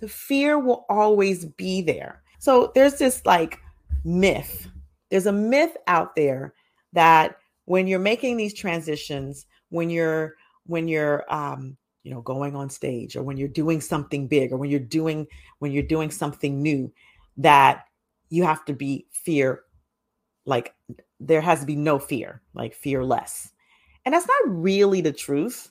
The 0.00 0.08
fear 0.08 0.58
will 0.58 0.86
always 0.88 1.44
be 1.44 1.82
there. 1.82 2.22
So, 2.38 2.70
there's 2.74 2.98
this 2.98 3.24
like 3.26 3.58
myth. 4.04 4.68
There's 5.10 5.26
a 5.26 5.32
myth 5.32 5.76
out 5.86 6.14
there 6.14 6.54
that 6.92 7.38
when 7.64 7.86
you're 7.86 7.98
making 7.98 8.36
these 8.36 8.54
transitions, 8.54 9.46
when 9.70 9.90
you're 9.90 10.36
when 10.66 10.86
you're 10.86 11.24
um, 11.32 11.76
you 12.08 12.14
know 12.14 12.22
going 12.22 12.56
on 12.56 12.70
stage 12.70 13.16
or 13.16 13.22
when 13.22 13.36
you're 13.36 13.48
doing 13.48 13.80
something 13.80 14.28
big 14.28 14.52
or 14.52 14.56
when 14.56 14.70
you're 14.70 14.80
doing 14.80 15.26
when 15.58 15.72
you're 15.72 15.82
doing 15.82 16.10
something 16.10 16.62
new 16.62 16.90
that 17.36 17.84
you 18.30 18.44
have 18.44 18.64
to 18.64 18.72
be 18.72 19.06
fear 19.12 19.64
like 20.46 20.74
there 21.20 21.40
has 21.40 21.60
to 21.60 21.66
be 21.66 21.76
no 21.76 21.98
fear 21.98 22.40
like 22.54 22.74
fearless 22.74 23.50
and 24.04 24.14
that's 24.14 24.26
not 24.26 24.40
really 24.46 25.02
the 25.02 25.12
truth 25.12 25.70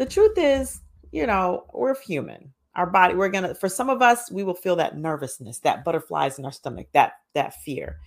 the 0.00 0.06
truth 0.06 0.36
is 0.36 0.80
you 1.12 1.26
know 1.26 1.64
we're 1.72 1.94
human 2.00 2.52
our 2.74 2.86
body 2.86 3.14
we're 3.14 3.28
gonna 3.28 3.54
for 3.54 3.68
some 3.68 3.88
of 3.88 4.02
us 4.02 4.30
we 4.30 4.42
will 4.42 4.54
feel 4.54 4.76
that 4.76 4.96
nervousness 4.96 5.60
that 5.60 5.84
butterflies 5.84 6.38
in 6.38 6.44
our 6.44 6.52
stomach 6.52 6.88
that 6.92 7.12
that 7.34 7.54
fear 7.62 7.98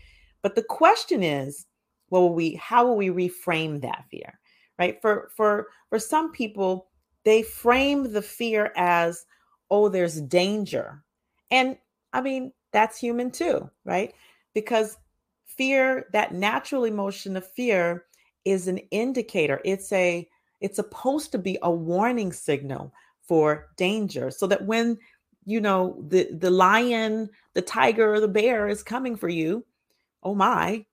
but 0.41 0.55
the 0.55 0.63
question 0.63 1.23
is 1.23 1.65
well 2.09 2.23
will 2.23 2.33
we 2.33 2.55
how 2.55 2.85
will 2.85 2.97
we 2.97 3.09
reframe 3.09 3.81
that 3.81 4.03
fear 4.09 4.39
right 4.77 5.01
for 5.01 5.29
for 5.35 5.67
for 5.89 5.99
some 5.99 6.31
people 6.31 6.87
they 7.23 7.41
frame 7.41 8.11
the 8.11 8.21
fear 8.21 8.71
as, 8.75 9.25
oh, 9.69 9.89
there's 9.89 10.21
danger. 10.21 11.03
And 11.51 11.77
I 12.11 12.21
mean, 12.21 12.51
that's 12.71 12.99
human 12.99 13.31
too, 13.31 13.69
right? 13.85 14.13
Because 14.53 14.97
fear, 15.45 16.07
that 16.13 16.33
natural 16.33 16.83
emotion 16.83 17.37
of 17.37 17.47
fear, 17.47 18.05
is 18.45 18.67
an 18.67 18.79
indicator. 18.91 19.61
It's 19.63 19.91
a 19.93 20.27
it's 20.63 20.77
supposed 20.77 21.31
to 21.31 21.37
be 21.37 21.57
a 21.61 21.71
warning 21.71 22.31
signal 22.31 22.91
for 23.21 23.69
danger 23.77 24.31
so 24.31 24.47
that 24.47 24.65
when 24.65 24.97
you 25.45 25.61
know 25.61 26.03
the 26.07 26.27
the 26.39 26.49
lion 26.49 27.29
the 27.53 27.61
tiger 27.61 28.13
or 28.13 28.19
the 28.19 28.27
bear 28.27 28.67
is 28.67 28.81
coming 28.81 29.15
for 29.15 29.29
you 29.29 29.63
oh 30.23 30.33
my 30.33 30.83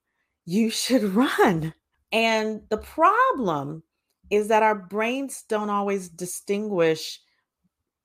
you 0.44 0.68
should 0.82 1.02
run 1.02 1.72
and 2.12 2.60
the 2.68 2.78
problem 2.78 3.82
is 4.30 4.48
that 4.48 4.62
our 4.62 4.74
brains 4.74 5.44
don't 5.48 5.70
always 5.70 6.08
distinguish 6.08 7.20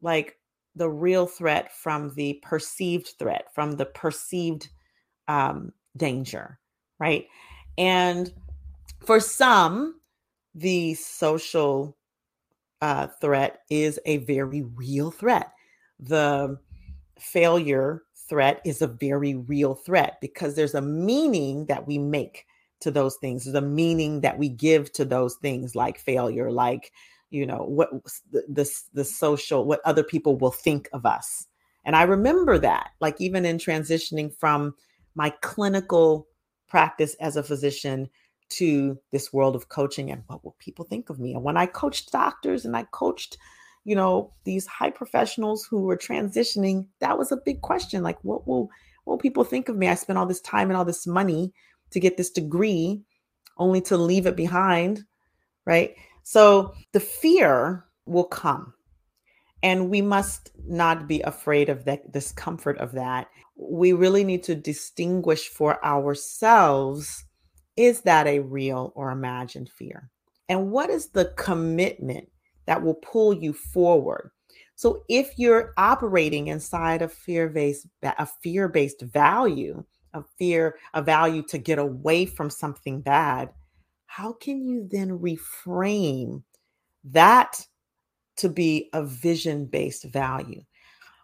like 0.02 0.38
the 0.76 0.90
real 0.90 1.26
threat 1.26 1.72
from 1.74 2.14
the 2.16 2.40
perceived 2.44 3.14
threat, 3.18 3.46
from 3.54 3.74
the 3.74 3.86
perceived 3.86 4.70
um, 5.28 5.72
danger, 5.96 6.60
right? 7.00 7.28
And 7.78 8.32
for 9.00 9.20
some, 9.20 10.00
the 10.56 10.94
social 10.96 11.98
uh, 12.82 13.08
threat 13.20 13.60
is 13.70 14.00
a 14.06 14.18
very 14.18 14.64
real 14.64 15.12
threat. 15.12 15.52
The 16.00 16.58
failure 17.20 18.04
threat 18.30 18.62
is 18.66 18.82
a 18.82 18.88
very 18.88 19.36
real 19.36 19.76
threat 19.76 20.18
because 20.22 20.56
there's 20.56 20.74
a 20.74 20.82
meaning 20.82 21.66
that 21.68 21.86
we 21.86 21.98
make 21.98 22.46
to 22.82 22.92
those 22.92 23.16
things 23.18 23.46
the 23.46 23.62
meaning 23.62 24.22
that 24.22 24.38
we 24.38 24.50
give 24.50 24.92
to 24.92 25.06
those 25.06 25.36
things 25.36 25.76
like 25.76 25.98
failure 25.98 26.52
like 26.52 26.92
you 27.30 27.46
know 27.46 27.64
what 27.64 27.90
the, 28.32 28.44
the 28.50 28.70
the 28.94 29.06
social 29.06 29.66
what 29.66 29.80
other 29.86 30.04
people 30.04 30.38
will 30.38 30.52
think 30.52 30.90
of 30.92 31.06
us 31.06 31.48
and 31.86 31.96
i 31.96 32.04
remember 32.04 32.58
that 32.58 32.90
like 33.00 33.16
even 33.20 33.46
in 33.46 33.58
transitioning 33.58 34.36
from 34.38 34.74
my 35.16 35.30
clinical 35.42 36.28
practice 36.68 37.16
as 37.22 37.38
a 37.38 37.44
physician 37.44 38.10
to 38.50 39.00
this 39.12 39.34
world 39.34 39.56
of 39.56 39.70
coaching 39.70 40.12
and 40.12 40.24
what 40.28 40.44
will 40.44 40.56
people 40.60 40.86
think 40.86 41.10
of 41.10 41.20
me 41.20 41.34
and 41.34 41.44
when 41.44 41.58
i 41.58 41.66
coached 41.66 42.12
doctors 42.12 42.66
and 42.66 42.76
i 42.78 42.84
coached 42.92 43.38
you 43.84 43.96
know 43.96 44.32
these 44.44 44.66
high 44.68 44.90
professionals 44.90 45.66
who 45.66 45.84
were 45.84 45.98
transitioning 45.98 46.86
that 47.00 47.18
was 47.18 47.32
a 47.32 47.38
big 47.38 47.62
question 47.62 48.04
like 48.04 48.18
what 48.24 48.48
will 48.48 48.70
Well, 49.06 49.18
people 49.18 49.44
think 49.44 49.70
of 49.70 49.78
me. 49.78 49.88
I 49.88 49.96
spent 49.96 50.18
all 50.18 50.26
this 50.26 50.42
time 50.42 50.70
and 50.70 50.78
all 50.78 50.86
this 50.86 51.06
money 51.06 51.54
to 51.92 52.00
get 52.00 52.18
this 52.18 52.32
degree 52.32 53.04
only 53.58 53.82
to 53.82 53.98
leave 53.98 54.26
it 54.26 54.36
behind, 54.36 55.06
right? 55.66 55.96
So 56.24 56.74
the 56.92 57.00
fear 57.00 57.86
will 58.06 58.26
come. 58.26 58.74
And 59.62 59.90
we 59.90 60.02
must 60.02 60.52
not 60.68 61.08
be 61.08 61.22
afraid 61.22 61.70
of 61.70 61.86
that 61.86 62.12
discomfort 62.12 62.78
of 62.80 62.94
that. 62.94 63.28
We 63.56 63.94
really 63.94 64.24
need 64.24 64.44
to 64.44 64.56
distinguish 64.56 65.50
for 65.50 65.84
ourselves 65.86 67.25
is 67.78 68.02
that 68.02 68.28
a 68.28 68.40
real 68.40 68.92
or 68.96 69.12
imagined 69.12 69.70
fear? 69.70 70.10
And 70.50 70.72
what 70.72 70.90
is 70.90 71.08
the 71.08 71.34
commitment 71.38 72.30
that 72.66 72.82
will 72.82 72.96
pull 72.96 73.34
you 73.34 73.54
forward? 73.54 74.32
So 74.76 75.04
if 75.08 75.38
you're 75.38 75.74
operating 75.78 76.48
inside 76.48 77.02
a 77.02 77.08
fear-based 77.08 77.88
a 78.04 78.26
fear-based 78.26 79.02
value, 79.02 79.84
a 80.14 80.24
fear, 80.38 80.78
a 80.94 81.02
value 81.02 81.44
to 81.44 81.58
get 81.58 81.80
away 81.80 82.26
from 82.26 82.50
something 82.50 83.02
bad, 83.02 83.50
how 84.06 84.34
can 84.34 84.64
you 84.64 84.88
then 84.90 85.20
reframe 85.20 86.44
that 87.04 87.66
to 88.38 88.50
be 88.50 88.90
a 88.94 89.04
vision-based 89.04 90.06
value? 90.06 90.62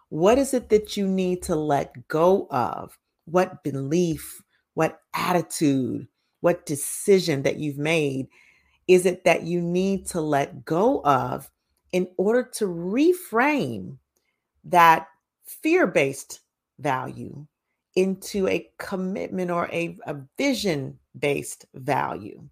What 0.10 0.38
is 0.38 0.54
it 0.54 0.70
that 0.70 0.98
you 0.98 1.08
need 1.08 1.42
to 1.44 1.56
let 1.56 2.08
go 2.08 2.48
of? 2.52 2.98
What 3.26 3.64
belief, 3.64 4.42
what 4.74 5.00
attitude, 5.14 6.08
what 6.42 6.66
decision 6.66 7.44
that 7.44 7.58
you've 7.58 7.78
made 7.78 8.28
is 8.88 9.06
it 9.06 9.24
that 9.24 9.44
you 9.44 9.62
need 9.62 10.06
to 10.08 10.20
let 10.20 10.66
go 10.66 11.02
of 11.04 11.50
in 11.92 12.08
order 12.18 12.44
to 12.44 12.66
reframe 12.66 13.98
that 14.66 15.08
fear 15.46 15.88
based 15.88 16.42
value 16.80 17.46
into 17.96 18.48
a 18.48 18.70
commitment 18.78 19.52
or 19.52 19.68
a, 19.72 19.98
a 20.06 20.16
vision 20.38 21.00
based 21.18 21.66
value? 21.74 22.44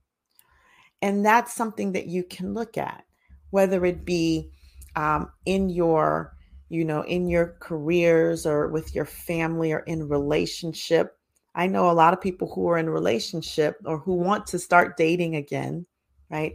And 1.01 1.25
that's 1.25 1.53
something 1.53 1.93
that 1.93 2.07
you 2.07 2.23
can 2.23 2.53
look 2.53 2.77
at, 2.77 3.05
whether 3.51 3.85
it 3.85 4.05
be 4.05 4.51
um, 4.95 5.31
in 5.45 5.69
your 5.69 6.35
you 6.69 6.85
know 6.85 7.01
in 7.03 7.27
your 7.27 7.55
careers 7.59 8.45
or 8.45 8.67
with 8.67 8.93
your 8.93 9.05
family 9.05 9.71
or 9.71 9.79
in 9.79 10.07
relationship 10.07 11.18
I 11.59 11.67
know 11.67 11.89
a 11.89 11.91
lot 11.91 12.13
of 12.13 12.21
people 12.21 12.49
who 12.49 12.69
are 12.69 12.77
in 12.77 12.87
a 12.87 12.91
relationship 12.91 13.75
or 13.83 13.97
who 13.97 14.13
want 14.13 14.47
to 14.47 14.57
start 14.57 14.95
dating 14.95 15.35
again, 15.35 15.85
right? 16.29 16.53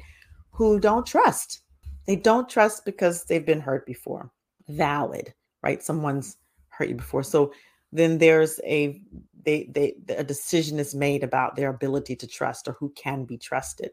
Who 0.53 0.81
don't 0.81 1.05
trust. 1.07 1.61
They 2.07 2.17
don't 2.17 2.49
trust 2.49 2.87
because 2.87 3.25
they've 3.25 3.45
been 3.45 3.61
hurt 3.61 3.85
before. 3.85 4.31
Valid, 4.67 5.35
right? 5.63 5.83
Someone's 5.83 6.39
hurt 6.71 6.89
you 6.89 6.95
before. 6.95 7.23
So 7.23 7.53
then 7.93 8.17
there's 8.17 8.59
a 8.65 8.99
they 9.43 9.65
they 9.65 9.95
a 10.09 10.25
decision 10.25 10.79
is 10.79 10.95
made 10.95 11.23
about 11.23 11.55
their 11.55 11.69
ability 11.69 12.17
to 12.17 12.27
trust 12.27 12.67
or 12.67 12.73
who 12.73 12.89
can 12.97 13.27
be 13.27 13.37
trusted. 13.37 13.91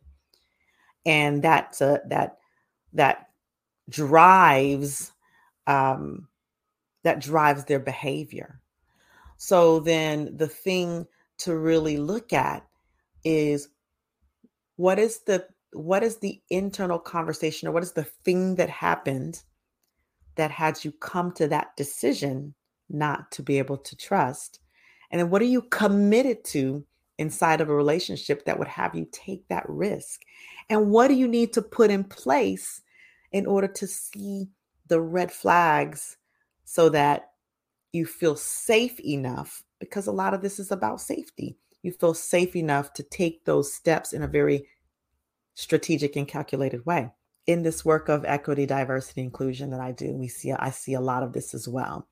And 1.05 1.43
that's 1.43 1.81
a, 1.81 1.99
that 2.07 2.37
that 2.93 3.27
drives 3.89 5.11
um 5.67 6.29
that 7.03 7.19
drives 7.19 7.65
their 7.65 7.81
behavior 7.81 8.60
so 9.43 9.79
then 9.79 10.37
the 10.37 10.47
thing 10.47 11.07
to 11.39 11.57
really 11.57 11.97
look 11.97 12.31
at 12.31 12.63
is 13.23 13.69
what 14.75 14.99
is 14.99 15.21
the 15.21 15.47
what 15.73 16.03
is 16.03 16.17
the 16.17 16.39
internal 16.51 16.99
conversation 16.99 17.67
or 17.67 17.71
what 17.71 17.81
is 17.81 17.93
the 17.93 18.03
thing 18.03 18.53
that 18.57 18.69
happened 18.69 19.41
that 20.35 20.51
had 20.51 20.85
you 20.85 20.91
come 20.91 21.31
to 21.31 21.47
that 21.47 21.75
decision 21.75 22.53
not 22.87 23.31
to 23.31 23.41
be 23.41 23.57
able 23.57 23.77
to 23.77 23.95
trust? 23.95 24.59
And 25.09 25.19
then 25.19 25.31
what 25.31 25.41
are 25.41 25.45
you 25.45 25.63
committed 25.63 26.43
to 26.45 26.85
inside 27.17 27.61
of 27.61 27.69
a 27.69 27.75
relationship 27.75 28.45
that 28.45 28.59
would 28.59 28.67
have 28.67 28.93
you 28.93 29.07
take 29.11 29.47
that 29.47 29.65
risk? 29.67 30.21
And 30.69 30.91
what 30.91 31.07
do 31.07 31.15
you 31.15 31.27
need 31.27 31.51
to 31.53 31.63
put 31.63 31.89
in 31.89 32.03
place 32.03 32.83
in 33.31 33.47
order 33.47 33.67
to 33.69 33.87
see 33.87 34.49
the 34.85 35.01
red 35.01 35.31
flags 35.31 36.17
so 36.63 36.89
that 36.89 37.30
you 37.93 38.05
feel 38.05 38.35
safe 38.35 38.99
enough 39.01 39.63
because 39.79 40.07
a 40.07 40.11
lot 40.11 40.33
of 40.33 40.41
this 40.41 40.59
is 40.59 40.71
about 40.71 41.01
safety. 41.01 41.57
You 41.83 41.91
feel 41.91 42.13
safe 42.13 42.55
enough 42.55 42.93
to 42.93 43.03
take 43.03 43.45
those 43.45 43.73
steps 43.73 44.13
in 44.13 44.21
a 44.21 44.27
very 44.27 44.67
strategic 45.55 46.15
and 46.15 46.27
calculated 46.27 46.85
way. 46.85 47.11
In 47.47 47.63
this 47.63 47.83
work 47.83 48.07
of 48.07 48.23
equity, 48.23 48.65
diversity, 48.65 49.21
inclusion 49.21 49.71
that 49.71 49.79
I 49.79 49.91
do, 49.91 50.13
we 50.13 50.27
see 50.27 50.51
I 50.51 50.69
see 50.69 50.93
a 50.93 51.01
lot 51.01 51.23
of 51.23 51.33
this 51.33 51.53
as 51.53 51.67
well. 51.67 52.07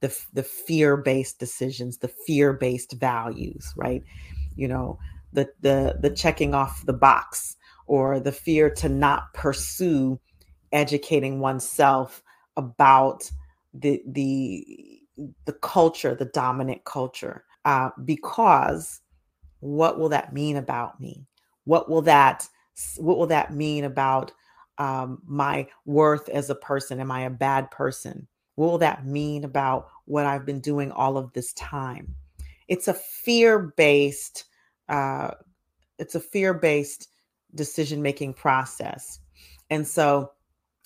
The, 0.00 0.14
the 0.34 0.42
fear-based 0.42 1.38
decisions, 1.38 1.98
the 1.98 2.12
fear-based 2.26 2.92
values, 2.94 3.72
right? 3.76 4.02
You 4.56 4.68
know, 4.68 4.98
the 5.32 5.48
the 5.60 5.96
the 6.00 6.10
checking 6.10 6.54
off 6.54 6.84
the 6.84 6.92
box 6.92 7.56
or 7.86 8.18
the 8.18 8.32
fear 8.32 8.68
to 8.70 8.88
not 8.88 9.32
pursue 9.32 10.18
educating 10.72 11.38
oneself 11.38 12.22
about 12.56 13.30
the 13.72 14.02
the 14.06 15.00
the 15.44 15.52
culture, 15.52 16.14
the 16.14 16.26
dominant 16.26 16.84
culture, 16.84 17.44
uh, 17.64 17.90
because 18.04 19.00
what 19.60 19.98
will 19.98 20.08
that 20.10 20.32
mean 20.32 20.56
about 20.56 21.00
me? 21.00 21.26
What 21.64 21.88
will 21.88 22.02
that 22.02 22.48
what 22.96 23.18
will 23.18 23.28
that 23.28 23.54
mean 23.54 23.84
about 23.84 24.32
um, 24.78 25.22
my 25.26 25.68
worth 25.86 26.28
as 26.28 26.50
a 26.50 26.54
person? 26.54 27.00
Am 27.00 27.10
I 27.10 27.22
a 27.22 27.30
bad 27.30 27.70
person? 27.70 28.26
What 28.56 28.70
will 28.70 28.78
that 28.78 29.06
mean 29.06 29.44
about 29.44 29.88
what 30.04 30.26
I've 30.26 30.44
been 30.44 30.60
doing 30.60 30.90
all 30.92 31.16
of 31.16 31.32
this 31.32 31.52
time? 31.54 32.14
It's 32.68 32.88
a 32.88 32.94
fear 32.94 33.72
based. 33.76 34.44
Uh, 34.88 35.30
it's 35.98 36.14
a 36.14 36.20
fear 36.20 36.52
based 36.52 37.08
decision 37.54 38.02
making 38.02 38.34
process, 38.34 39.20
and 39.70 39.86
so 39.86 40.32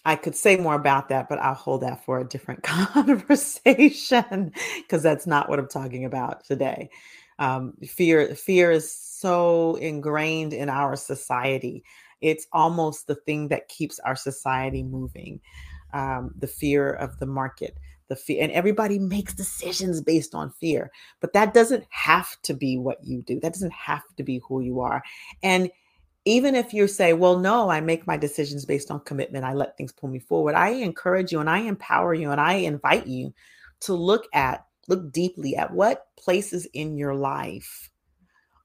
I 0.05 0.17
could 0.17 0.35
say 0.37 0.57
more 0.57 0.75
about 0.75 1.09
that, 1.09 1.29
but 1.29 1.39
I'll 1.39 1.55
hold 1.55 1.83
that 1.83 2.05
for 2.05 2.19
a 2.19 2.25
different 2.25 2.63
conversation 2.65 4.53
because 4.77 5.03
that's 5.03 5.27
not 5.27 5.49
what 5.49 5.59
I'm 5.59 5.69
talking 5.69 6.05
about 6.05 6.45
today. 6.45 6.91
Um, 7.39 7.75
fear, 7.87 8.35
fear 8.35 8.71
is 8.71 8.91
so 8.93 9.77
ingrained 9.77 10.53
in 10.53 10.69
our 10.69 10.97
society. 10.97 11.85
It's 12.21 12.47
almost 12.53 13.07
the 13.07 13.15
thing 13.15 13.49
that 13.49 13.69
keeps 13.69 13.99
our 14.01 14.17
society 14.17 14.83
moving. 14.83 15.41
Um, 15.93 16.33
the 16.39 16.47
fear 16.47 16.91
of 16.91 17.19
the 17.19 17.27
market, 17.27 17.79
the 18.09 18.17
fear, 18.17 18.43
and 18.43 18.53
everybody 18.53 18.99
makes 18.99 19.33
decisions 19.33 20.03
based 20.03 20.35
on 20.35 20.51
fear. 20.51 20.91
But 21.21 21.33
that 21.33 21.55
doesn't 21.55 21.85
have 21.89 22.37
to 22.43 22.55
be 22.55 22.77
what 22.77 23.03
you 23.05 23.23
do. 23.23 23.41
That 23.41 23.55
doesn't 23.55 23.73
have 23.73 24.03
to 24.17 24.23
be 24.23 24.41
who 24.47 24.61
you 24.61 24.81
are. 24.81 25.03
And 25.43 25.71
even 26.25 26.55
if 26.55 26.73
you 26.73 26.87
say, 26.87 27.13
well, 27.13 27.39
no, 27.39 27.71
I 27.71 27.81
make 27.81 28.07
my 28.07 28.17
decisions 28.17 28.65
based 28.65 28.91
on 28.91 29.01
commitment, 29.01 29.45
I 29.45 29.55
let 29.55 29.77
things 29.77 29.93
pull 29.93 30.11
me 30.11 30.19
forward, 30.19 30.55
I 30.55 30.71
encourage 30.71 31.33
you 31.33 31.41
and 31.41 31.49
I 31.49 31.59
empower 31.61 32.15
you 32.15 32.31
and 32.31 32.41
I 32.41 32.55
invite 32.55 33.07
you 33.07 33.33
to 33.81 33.95
look 33.95 34.27
at, 34.35 34.67
look 34.89 35.13
deeply 35.13 35.57
at 35.57 35.73
what 35.73 36.07
places 36.19 36.67
in 36.75 36.97
your 36.97 37.15
life 37.15 37.91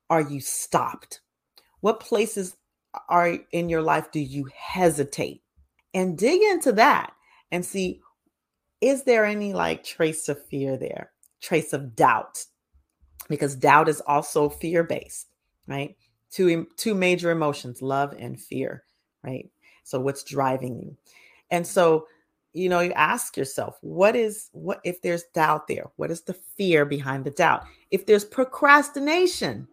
are 0.09 0.21
you 0.21 0.39
stopped? 0.41 1.21
What 1.81 1.99
places 1.99 2.55
are 3.09 3.37
in 3.51 3.69
your 3.69 3.81
life 3.81 4.11
do 4.11 4.19
you 4.19 4.49
hesitate? 4.55 5.41
And 5.93 6.17
dig 6.17 6.41
into 6.41 6.71
that 6.73 7.13
and 7.51 7.63
see 7.63 8.01
is 8.81 9.03
there 9.03 9.23
any 9.23 9.53
like 9.53 9.83
trace 9.83 10.27
of 10.27 10.45
fear 10.47 10.75
there, 10.75 11.11
trace 11.41 11.71
of 11.71 11.95
doubt? 11.95 12.43
Because 13.29 13.55
doubt 13.55 13.87
is 13.87 14.01
also 14.01 14.49
fear 14.49 14.83
based, 14.83 15.27
right? 15.67 15.95
Two 16.33 16.67
two 16.77 16.95
major 16.95 17.31
emotions 17.31 17.81
love 17.81 18.13
and 18.17 18.41
fear 18.41 18.83
right 19.23 19.49
so 19.83 19.99
what's 19.99 20.23
driving 20.23 20.79
you 20.79 20.97
and 21.51 21.65
so 21.65 22.07
you 22.53 22.69
know 22.69 22.79
you 22.79 22.91
ask 22.93 23.37
yourself 23.37 23.77
what 23.81 24.15
is 24.15 24.49
what 24.51 24.79
if 24.83 25.01
there's 25.01 25.23
doubt 25.35 25.67
there 25.67 25.85
what 25.97 26.11
is 26.11 26.21
the 26.21 26.33
fear 26.33 26.85
behind 26.85 27.23
the 27.23 27.31
doubt 27.31 27.63
if 27.91 28.05
there's 28.05 28.25
procrastination 28.25 29.67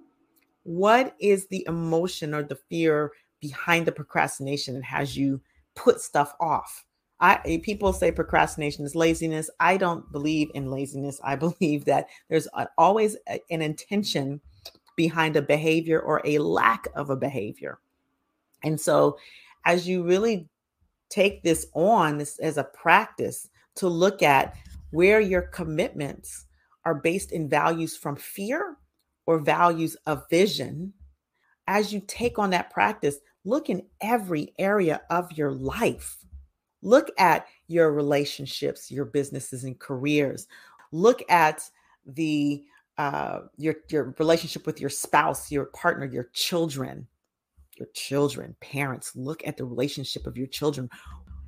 what 0.65 1.15
is 1.19 1.47
the 1.49 1.65
emotion 1.67 2.35
or 2.35 2.43
the 2.43 2.59
fear 2.69 3.13
behind 3.41 3.87
the 3.87 3.93
procrastination 3.93 4.75
that 4.75 4.85
has 4.85 5.17
you 5.17 5.41
put 5.75 6.01
stuff 6.01 6.35
off 6.41 6.85
I 7.23 7.61
people 7.63 7.93
say 7.93 8.11
procrastination 8.11 8.85
is 8.87 8.95
laziness. 8.95 9.51
I 9.61 9.77
don't 9.77 10.11
believe 10.11 10.51
in 10.55 10.71
laziness. 10.71 11.21
I 11.23 11.37
believe 11.37 11.85
that 11.85 12.07
there's 12.31 12.49
always 12.79 13.17
an 13.27 13.61
intention 13.61 14.41
behind 15.01 15.35
a 15.35 15.41
behavior 15.41 15.99
or 15.99 16.21
a 16.27 16.37
lack 16.37 16.87
of 16.95 17.09
a 17.09 17.17
behavior. 17.17 17.79
And 18.63 18.79
so, 18.79 19.17
as 19.65 19.89
you 19.89 20.03
really 20.03 20.47
take 21.09 21.43
this 21.43 21.65
on 21.73 22.19
this 22.19 22.39
as 22.39 22.59
a 22.59 22.65
practice 22.65 23.49
to 23.77 23.89
look 23.89 24.23
at 24.23 24.57
where 24.91 25.19
your 25.19 25.41
commitments 25.41 26.45
are 26.85 26.95
based 26.95 27.33
in 27.33 27.49
values 27.49 27.97
from 27.97 28.15
fear 28.15 28.77
or 29.25 29.39
values 29.39 29.97
of 30.05 30.29
vision, 30.29 30.93
as 31.67 31.95
you 31.95 32.03
take 32.07 32.39
on 32.39 32.51
that 32.51 32.71
practice, 32.71 33.21
look 33.47 33.71
in 33.71 33.83
every 34.03 34.53
area 34.59 35.01
of 35.09 35.33
your 35.33 35.51
life. 35.51 36.19
Look 36.83 37.09
at 37.17 37.47
your 37.69 37.91
relationships, 37.91 38.91
your 38.91 39.07
businesses, 39.07 39.65
and 39.65 39.79
careers. 39.79 40.47
Look 40.93 41.23
at 41.31 41.71
the 42.05 42.65
uh, 43.01 43.47
your 43.57 43.77
your 43.89 44.15
relationship 44.19 44.67
with 44.67 44.79
your 44.79 44.91
spouse, 44.91 45.51
your 45.51 45.65
partner, 45.65 46.05
your 46.05 46.29
children, 46.35 47.07
your 47.79 47.89
children, 47.95 48.55
parents. 48.61 49.17
Look 49.17 49.41
at 49.47 49.57
the 49.57 49.65
relationship 49.65 50.27
of 50.27 50.37
your 50.37 50.49
children. 50.49 50.91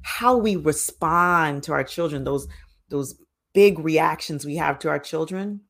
How 0.01 0.35
we 0.35 0.57
respond 0.57 1.63
to 1.65 1.73
our 1.73 1.85
children, 1.85 2.25
those 2.25 2.49
those 2.89 3.21
big 3.53 3.79
reactions 3.81 4.47
we 4.47 4.57
have 4.57 4.79
to 4.79 4.89
our 4.89 4.99
children, 4.99 5.61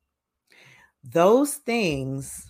those 1.03 1.55
things 1.55 2.49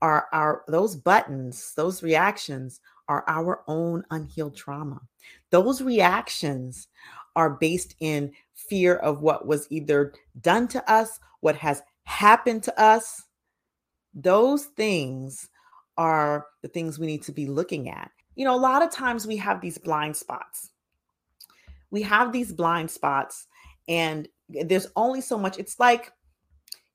are 0.00 0.28
our 0.32 0.64
those 0.66 0.96
buttons, 0.96 1.74
those 1.76 2.02
reactions 2.02 2.80
are 3.06 3.22
our 3.28 3.64
own 3.68 4.02
unhealed 4.10 4.56
trauma. 4.56 4.98
Those 5.50 5.82
reactions 5.82 6.88
are 7.36 7.50
based 7.50 7.96
in 8.00 8.32
fear 8.54 8.96
of 8.96 9.20
what 9.20 9.46
was 9.46 9.66
either 9.68 10.14
done 10.40 10.68
to 10.68 10.90
us, 10.90 11.20
what 11.40 11.56
has 11.56 11.82
happened 12.04 12.62
to 12.64 12.80
us. 12.80 13.22
Those 14.14 14.66
things 14.66 15.48
are 15.96 16.46
the 16.62 16.68
things 16.68 16.98
we 16.98 17.06
need 17.06 17.22
to 17.22 17.32
be 17.32 17.46
looking 17.46 17.88
at. 17.88 18.10
You 18.34 18.44
know, 18.44 18.54
a 18.54 18.58
lot 18.58 18.82
of 18.82 18.90
times 18.90 19.26
we 19.26 19.36
have 19.36 19.60
these 19.60 19.78
blind 19.78 20.16
spots. 20.16 20.70
We 21.90 22.02
have 22.02 22.32
these 22.32 22.52
blind 22.52 22.90
spots, 22.90 23.46
and 23.86 24.26
there's 24.48 24.86
only 24.96 25.20
so 25.20 25.38
much. 25.38 25.58
It's 25.58 25.78
like, 25.78 26.10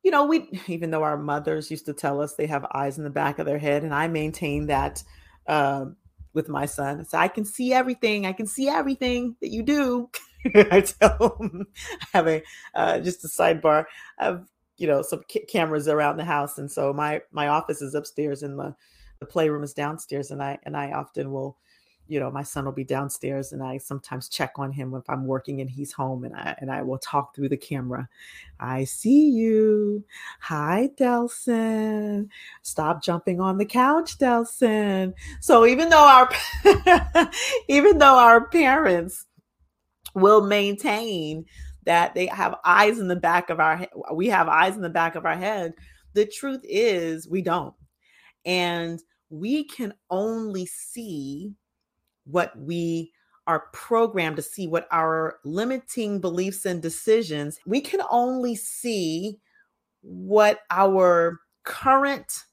you 0.04 0.10
know, 0.10 0.26
we, 0.26 0.50
even 0.68 0.90
though 0.90 1.04
our 1.04 1.18
mothers 1.18 1.70
used 1.70 1.86
to 1.86 1.94
tell 1.94 2.22
us 2.22 2.34
they 2.34 2.48
have 2.48 2.66
eyes 2.74 2.98
in 2.98 3.04
the 3.04 3.10
back 3.10 3.40
of 3.40 3.46
their 3.46 3.60
head, 3.60 3.84
and 3.84 3.94
I 3.94 4.08
maintain 4.08 4.68
that 4.68 5.04
uh, 5.46 5.86
with 6.34 6.50
my 6.50 6.66
son. 6.66 7.06
So 7.06 7.18
I 7.18 7.28
can 7.28 7.46
see 7.46 7.74
everything. 7.74 8.26
I 8.26 8.34
can 8.34 8.48
see 8.48 8.68
everything 8.68 9.36
that 9.42 9.50
you 9.50 9.64
do. 9.64 10.10
I 10.56 10.82
tell 10.82 11.38
him, 11.40 11.68
I 12.02 12.06
have 12.14 12.28
a, 12.28 12.44
uh, 12.74 13.00
just 13.00 13.26
a 13.26 13.28
sidebar. 13.28 13.86
I 14.20 14.26
have 14.26 14.48
you 14.78 14.88
know 14.88 15.02
some 15.02 15.22
c- 15.30 15.46
cameras 15.48 15.88
around 15.88 16.18
the 16.18 16.26
house 16.26 16.58
and 16.58 16.72
so 16.72 16.94
my 16.94 17.22
my 17.32 17.48
office 17.48 17.82
is 17.82 17.96
upstairs 17.96 18.44
and 18.44 18.58
the 18.58 18.76
the 19.20 19.26
playroom 19.26 19.64
is 19.64 19.74
downstairs 19.74 20.32
and 20.32 20.42
i 20.42 20.58
and 20.64 20.78
i 20.78 20.92
often 20.92 21.32
will 21.32 21.58
you 22.08 22.20
know 22.20 22.32
my 22.32 22.44
son 22.44 22.66
will 22.66 22.72
be 22.72 22.84
downstairs 22.84 23.52
and 23.52 23.62
i 23.62 23.78
sometimes 23.78 24.30
check 24.30 24.54
on 24.58 24.72
him 24.72 24.94
if 24.94 25.04
i'm 25.10 25.26
working 25.26 25.62
and 25.62 25.70
he's 25.70 25.92
home 25.92 26.24
and 26.24 26.36
i 26.36 26.56
and 26.60 26.72
i 26.72 26.82
will 26.82 26.98
talk 27.00 27.36
through 27.36 27.50
the 27.50 27.58
camera. 27.58 28.08
I 28.60 28.86
see 28.86 29.30
you. 29.30 30.04
Hi 30.42 30.90
delson. 30.98 32.30
Stop 32.62 33.04
jumping 33.04 33.40
on 33.40 33.58
the 33.58 33.66
couch 33.66 34.18
delson. 34.18 35.14
So 35.42 35.66
even 35.66 35.90
though 35.90 36.08
our 36.08 36.30
even 37.68 37.98
though 37.98 38.18
our 38.18 38.48
parents 38.48 39.26
will 40.16 40.42
maintain 40.42 41.46
that 41.88 42.14
they 42.14 42.28
have 42.28 42.56
eyes 42.66 43.00
in 43.00 43.08
the 43.08 43.16
back 43.16 43.50
of 43.50 43.60
our. 43.60 43.88
We 44.14 44.28
have 44.28 44.48
eyes 44.48 44.76
in 44.76 44.82
the 44.82 44.90
back 44.90 45.16
of 45.16 45.26
our 45.26 45.38
head. 45.38 45.74
The 46.14 46.26
truth 46.26 46.62
is, 46.64 47.28
we 47.28 47.42
don't. 47.42 47.74
And 48.46 49.02
we 49.30 49.64
can 49.64 49.94
only 50.10 50.66
see 50.66 51.54
what 52.26 52.58
we 52.60 53.12
are 53.48 53.68
programmed 53.72 54.36
to 54.36 54.42
see, 54.42 54.68
what 54.68 54.88
our 54.92 55.40
limiting 55.46 56.20
beliefs 56.20 56.66
and 56.66 56.82
decisions, 56.82 57.58
we 57.66 57.80
can 57.80 58.02
only 58.12 58.56
see 58.56 59.40
what 60.02 60.60
our 60.70 61.40
current 61.64 62.44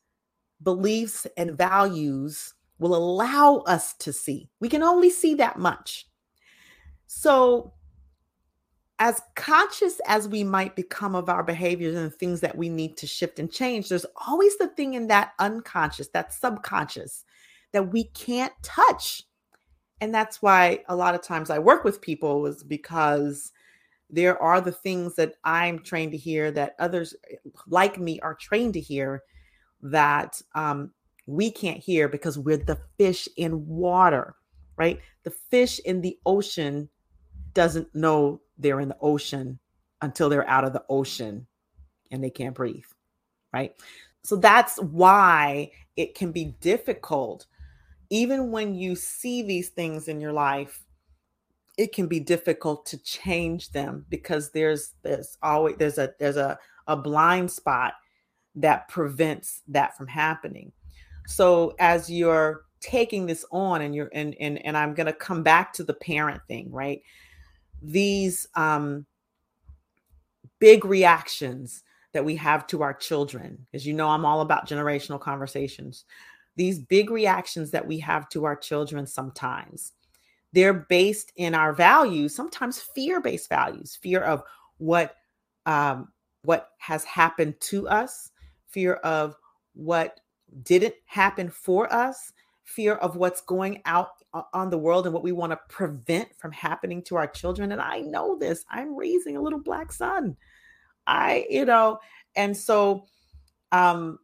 beliefs 0.63 1.27
and 1.37 1.59
values 1.59 2.55
will 2.79 2.95
allow 2.95 3.59
us 3.67 3.95
to 3.95 4.13
see. 4.13 4.49
We 4.61 4.69
can 4.69 4.85
only 4.85 5.11
see 5.11 5.35
that 5.35 5.59
much. 5.59 6.07
So, 7.07 7.73
as 8.99 9.21
conscious 9.35 10.01
as 10.07 10.29
we 10.29 10.45
might 10.45 10.77
become 10.77 11.15
of 11.15 11.29
our 11.29 11.43
behaviors 11.43 11.97
and 11.97 12.15
things 12.15 12.41
that 12.41 12.57
we 12.57 12.69
need 12.69 12.97
to 12.99 13.07
shift 13.07 13.39
and 13.39 13.51
change, 13.51 13.89
there's 13.89 14.07
always 14.29 14.57
the 14.59 14.69
thing 14.69 14.95
in 14.95 15.09
that 15.09 15.33
unconscious, 15.39 16.09
that 16.09 16.33
subconscious 16.33 17.25
that 17.73 17.93
we 17.93 18.05
can't 18.05 18.53
touch. 18.63 19.25
And 20.01 20.15
that's 20.15 20.41
why 20.41 20.81
a 20.89 20.95
lot 20.95 21.15
of 21.15 21.23
times 21.23 21.51
I 21.51 21.59
work 21.59 21.83
with 21.83 22.01
people 22.01 22.47
is 22.47 22.63
because 22.63 23.53
there 24.11 24.41
are 24.41 24.61
the 24.61 24.73
things 24.73 25.17
that 25.17 25.35
I'm 25.43 25.81
trained 25.81 26.13
to 26.13 26.19
hear 26.19 26.53
that 26.53 26.77
others 26.79 27.15
like 27.67 27.99
me 27.99 28.21
are 28.21 28.35
trained 28.35 28.75
to 28.75 28.81
hear 28.81 29.23
that 29.83 30.41
um, 30.55 30.93
we 31.27 31.51
can't 31.51 31.79
hear 31.79 32.09
because 32.09 32.39
we're 32.39 32.59
the 32.59 32.79
fish 32.97 33.29
in 33.37 33.67
water, 33.67 34.37
right? 34.77 35.01
The 35.25 35.31
fish 35.31 35.81
in 35.81 36.01
the 36.01 36.17
ocean 36.25 36.89
doesn't 37.55 37.93
know 37.95 38.41
they're 38.59 38.81
in 38.81 38.89
the 38.89 38.97
ocean 39.01 39.59
until 40.03 40.29
they're 40.29 40.49
out 40.49 40.65
of 40.65 40.73
the 40.73 40.85
ocean 40.89 41.47
and 42.11 42.23
they 42.23 42.31
can't 42.31 42.55
breathe, 42.55 42.85
right? 43.53 43.75
So 44.23 44.37
that's 44.37 44.79
why 44.79 45.71
it 45.97 46.15
can 46.15 46.33
be 46.33 46.55
difficult. 46.61 47.47
Even 48.11 48.51
when 48.51 48.75
you 48.75 48.97
see 48.97 49.43
these 49.43 49.71
things 49.71 50.09
in 50.09 50.21
your 50.21 50.33
life 50.33 50.85
it 51.77 51.93
can 51.93 52.07
be 52.07 52.21
difficult 52.21 52.87
to 52.87 52.99
change 52.99 53.71
them 53.71 54.07
because 54.09 54.51
there's 54.53 54.95
there's 55.03 55.37
always 55.43 55.77
there's 55.77 55.99
a 55.99 56.13
there's 56.19 56.37
a, 56.37 56.59
a 56.87 56.97
blind 56.97 57.51
spot 57.51 57.95
that 58.55 58.89
prevents 58.89 59.63
that 59.67 59.97
from 59.97 60.07
happening. 60.07 60.71
So 61.27 61.75
as 61.81 62.09
you're 62.09 62.63
taking 62.85 63.27
this 63.27 63.45
on 63.51 63.81
and 63.81 63.95
you're 63.95 64.11
and 64.13 64.37
and, 64.39 64.65
and 64.65 64.77
i'm 64.77 64.95
to 64.95 65.13
come 65.15 65.43
back 65.43 65.73
to 65.73 65.83
the 65.83 65.95
parent 65.95 66.39
thing 66.49 66.71
right 66.71 67.01
these 67.85 68.49
um, 68.55 69.07
big 70.59 70.85
reactions 70.85 71.83
that 72.13 72.25
we 72.25 72.37
have 72.37 72.67
to 72.69 72.83
our 72.83 72.95
children, 72.95 73.67
as 73.75 73.87
you 73.87 73.93
know, 73.93 74.09
I'm 74.09 74.25
all 74.25 74.41
about 74.41 74.69
generational 74.69 75.21
conversations. 75.21 76.05
These 76.57 76.79
big 76.79 77.11
reactions 77.11 77.71
that 77.73 77.87
we 77.87 77.99
have 77.99 78.29
to 78.31 78.45
our 78.45 78.57
children 78.57 79.07
sometimes, 79.07 79.93
they're 80.53 80.73
based 80.73 81.33
in 81.37 81.55
our 81.55 81.73
values, 81.73 82.35
sometimes 82.35 82.81
fear-based 82.81 83.49
values, 83.49 83.99
fear 84.01 84.21
of 84.21 84.43
what 84.79 85.17
um, 85.67 86.09
what 86.43 86.71
has 86.79 87.05
happened 87.05 87.59
to 87.59 87.89
us, 87.89 88.31
fear 88.69 88.95
of 88.97 89.35
what 89.75 90.21
didn't 90.63 90.95
happen 91.07 91.51
for 91.51 91.93
us, 91.93 92.33
fear 92.65 92.95
of 92.95 93.17
what's 93.17 93.41
going 93.41 93.83
out 93.87 94.23
on 94.53 94.71
the 94.71 94.79
world 94.79 95.07
and 95.07 95.15
what 95.15 95.23
we 95.23 95.33
want 95.33 95.53
to 95.53 95.61
prevent 95.69 96.35
from 96.37 96.51
happening 96.53 97.03
to 97.03 97.17
our 97.17 97.27
children. 97.27 97.73
And 97.73 97.81
I 97.81 98.01
know 98.01 98.37
this. 98.37 98.65
I'm 98.69 98.97
raising 98.97 99.37
a 99.37 99.41
little 99.41 99.61
black 99.61 99.93
son. 99.93 100.37
I, 101.07 101.47
you 101.49 101.65
know, 101.65 102.01
and 102.35 102.57
so 102.57 103.07
um 103.73 104.19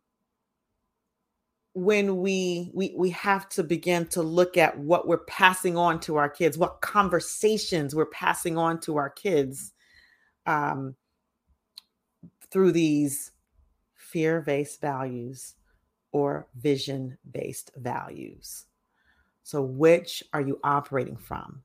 when 1.72 2.16
we 2.16 2.70
we 2.74 2.92
we 2.96 3.10
have 3.10 3.48
to 3.50 3.62
begin 3.62 4.06
to 4.08 4.22
look 4.22 4.56
at 4.56 4.76
what 4.76 5.06
we're 5.06 5.18
passing 5.18 5.76
on 5.76 6.00
to 6.00 6.16
our 6.16 6.28
kids, 6.28 6.58
what 6.58 6.80
conversations 6.80 7.94
we're 7.94 8.06
passing 8.06 8.58
on 8.58 8.80
to 8.80 8.96
our 8.96 9.10
kids 9.10 9.72
um 10.46 10.96
through 12.50 12.72
these 12.72 13.30
fear-based 13.94 14.80
values 14.80 15.54
or 16.10 16.48
vision-based 16.56 17.70
values. 17.76 18.66
So, 19.50 19.62
which 19.62 20.22
are 20.32 20.40
you 20.40 20.60
operating 20.62 21.16
from? 21.16 21.64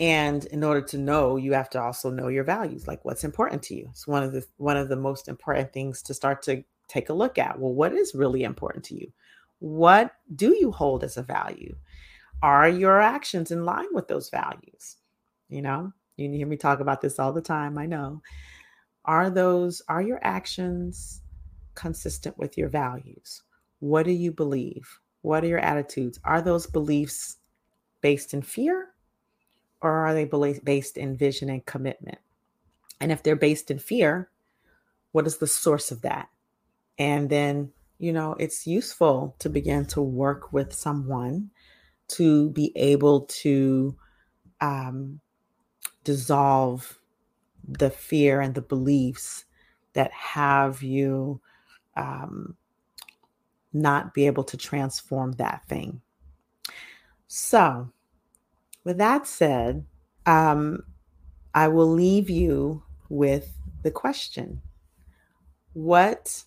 And 0.00 0.46
in 0.46 0.64
order 0.64 0.80
to 0.80 0.96
know, 0.96 1.36
you 1.36 1.52
have 1.52 1.68
to 1.70 1.82
also 1.82 2.08
know 2.08 2.28
your 2.28 2.44
values, 2.44 2.88
like 2.88 3.04
what's 3.04 3.24
important 3.24 3.62
to 3.64 3.74
you. 3.74 3.88
It's 3.90 4.06
one 4.06 4.22
of 4.22 4.32
the 4.32 4.42
one 4.56 4.78
of 4.78 4.88
the 4.88 4.96
most 4.96 5.28
important 5.28 5.70
things 5.70 6.00
to 6.00 6.14
start 6.14 6.40
to 6.44 6.64
take 6.88 7.10
a 7.10 7.12
look 7.12 7.36
at. 7.36 7.60
Well, 7.60 7.74
what 7.74 7.92
is 7.92 8.14
really 8.14 8.42
important 8.42 8.86
to 8.86 8.94
you? 8.94 9.12
What 9.58 10.12
do 10.34 10.56
you 10.58 10.72
hold 10.72 11.04
as 11.04 11.18
a 11.18 11.22
value? 11.22 11.76
Are 12.42 12.70
your 12.70 13.02
actions 13.02 13.50
in 13.50 13.66
line 13.66 13.92
with 13.92 14.08
those 14.08 14.30
values? 14.30 14.96
You 15.50 15.60
know, 15.60 15.92
you 16.16 16.30
hear 16.30 16.46
me 16.46 16.56
talk 16.56 16.80
about 16.80 17.02
this 17.02 17.18
all 17.18 17.34
the 17.34 17.42
time. 17.42 17.76
I 17.76 17.84
know. 17.84 18.22
Are 19.04 19.28
those 19.28 19.82
are 19.90 20.00
your 20.00 20.20
actions 20.22 21.20
consistent 21.74 22.38
with 22.38 22.56
your 22.56 22.70
values? 22.70 23.42
What 23.80 24.06
do 24.06 24.12
you 24.12 24.32
believe? 24.32 24.88
What 25.24 25.42
are 25.42 25.46
your 25.46 25.58
attitudes? 25.58 26.20
Are 26.22 26.42
those 26.42 26.66
beliefs 26.66 27.38
based 28.02 28.34
in 28.34 28.42
fear 28.42 28.90
or 29.80 29.90
are 29.90 30.12
they 30.12 30.26
based 30.26 30.98
in 30.98 31.16
vision 31.16 31.48
and 31.48 31.64
commitment? 31.64 32.18
And 33.00 33.10
if 33.10 33.22
they're 33.22 33.34
based 33.34 33.70
in 33.70 33.78
fear, 33.78 34.28
what 35.12 35.26
is 35.26 35.38
the 35.38 35.46
source 35.46 35.90
of 35.90 36.02
that? 36.02 36.28
And 36.98 37.30
then, 37.30 37.72
you 37.98 38.12
know, 38.12 38.36
it's 38.38 38.66
useful 38.66 39.34
to 39.38 39.48
begin 39.48 39.86
to 39.86 40.02
work 40.02 40.52
with 40.52 40.74
someone 40.74 41.48
to 42.08 42.50
be 42.50 42.70
able 42.76 43.22
to 43.22 43.96
um, 44.60 45.20
dissolve 46.04 46.98
the 47.66 47.88
fear 47.88 48.42
and 48.42 48.54
the 48.54 48.60
beliefs 48.60 49.46
that 49.94 50.12
have 50.12 50.82
you 50.82 51.40
um, 51.96 52.58
not 53.74 54.14
be 54.14 54.26
able 54.26 54.44
to 54.44 54.56
transform 54.56 55.32
that 55.32 55.62
thing. 55.68 56.00
So, 57.26 57.90
with 58.84 58.98
that 58.98 59.26
said, 59.26 59.84
um, 60.26 60.84
I 61.54 61.68
will 61.68 61.90
leave 61.90 62.30
you 62.30 62.82
with 63.08 63.52
the 63.82 63.90
question 63.90 64.62
What 65.72 66.44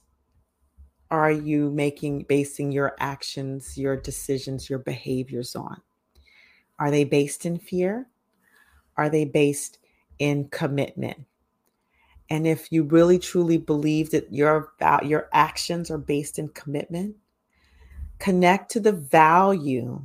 are 1.10 1.32
you 1.32 1.72
making, 1.72 2.24
basing 2.24 2.72
your 2.72 2.96
actions, 3.00 3.78
your 3.78 3.96
decisions, 3.96 4.70
your 4.70 4.80
behaviors 4.80 5.56
on? 5.56 5.82
Are 6.80 6.92
they 6.92 7.04
based 7.04 7.46
in 7.46 7.58
fear? 7.58 8.08
Are 8.98 9.10
they 9.10 9.26
based 9.26 9.80
in 10.20 10.50
commitment? 10.50 11.26
And 12.30 12.46
if 12.46 12.72
you 12.72 12.84
really 12.84 13.20
truly 13.20 13.58
believe 13.58 14.12
that 14.12 14.34
your 14.34 14.74
your 15.04 15.30
actions 15.34 15.90
are 15.90 15.98
based 15.98 16.40
in 16.40 16.50
commitment, 16.50 17.16
connect 18.20 18.72
to 18.72 18.80
the 18.80 18.92
value 18.92 20.02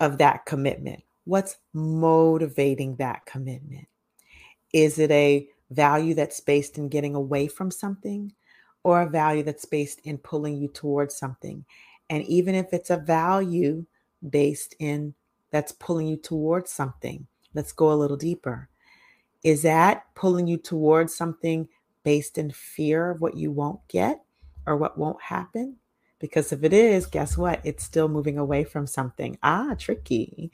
of 0.00 0.18
that 0.18 0.46
commitment. 0.46 1.02
What's 1.24 1.56
motivating 1.72 2.96
that 2.96 3.24
commitment? 3.26 3.88
Is 4.72 4.98
it 4.98 5.10
a 5.10 5.48
value 5.70 6.14
that's 6.14 6.40
based 6.40 6.78
in 6.78 6.88
getting 6.88 7.14
away 7.14 7.48
from 7.48 7.70
something 7.70 8.32
or 8.82 9.02
a 9.02 9.08
value 9.08 9.42
that's 9.42 9.64
based 9.64 10.00
in 10.04 10.18
pulling 10.18 10.56
you 10.56 10.68
towards 10.68 11.16
something? 11.16 11.64
And 12.10 12.22
even 12.24 12.54
if 12.54 12.72
it's 12.72 12.90
a 12.90 12.98
value 12.98 13.86
based 14.28 14.74
in 14.78 15.14
that's 15.50 15.72
pulling 15.72 16.08
you 16.08 16.16
towards 16.16 16.70
something, 16.70 17.26
let's 17.54 17.72
go 17.72 17.92
a 17.92 17.94
little 17.94 18.16
deeper. 18.16 18.68
Is 19.44 19.62
that 19.62 20.06
pulling 20.14 20.46
you 20.46 20.56
towards 20.56 21.14
something 21.14 21.68
based 22.02 22.38
in 22.38 22.50
fear 22.50 23.10
of 23.10 23.20
what 23.20 23.36
you 23.36 23.52
won't 23.52 23.86
get 23.88 24.22
or 24.66 24.76
what 24.76 24.98
won't 24.98 25.20
happen? 25.22 25.76
Because 26.18 26.50
if 26.52 26.64
it 26.64 26.72
is, 26.72 27.04
guess 27.06 27.36
what? 27.36 27.60
It's 27.64 27.84
still 27.84 28.08
moving 28.08 28.38
away 28.38 28.64
from 28.64 28.86
something. 28.86 29.38
Ah, 29.42 29.74
tricky. 29.78 30.50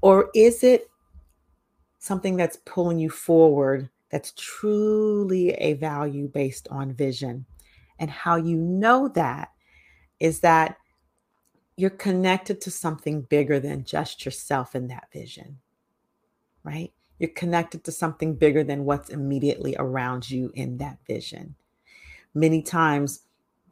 Or 0.00 0.30
is 0.34 0.64
it 0.64 0.90
something 1.98 2.36
that's 2.36 2.58
pulling 2.64 2.98
you 2.98 3.10
forward 3.10 3.88
that's 4.10 4.32
truly 4.36 5.50
a 5.52 5.74
value 5.74 6.28
based 6.28 6.68
on 6.70 6.94
vision? 6.94 7.46
And 7.98 8.10
how 8.10 8.36
you 8.36 8.56
know 8.56 9.08
that 9.08 9.48
is 10.20 10.40
that 10.40 10.76
you're 11.76 11.90
connected 11.90 12.60
to 12.62 12.70
something 12.70 13.22
bigger 13.22 13.58
than 13.60 13.84
just 13.84 14.24
yourself 14.24 14.74
in 14.74 14.88
that 14.88 15.08
vision, 15.12 15.58
right? 16.62 16.92
You're 17.18 17.30
connected 17.30 17.84
to 17.84 17.92
something 17.92 18.34
bigger 18.34 18.64
than 18.64 18.84
what's 18.84 19.10
immediately 19.10 19.76
around 19.78 20.30
you 20.30 20.50
in 20.54 20.78
that 20.78 20.98
vision. 21.06 21.54
Many 22.34 22.62
times, 22.62 23.20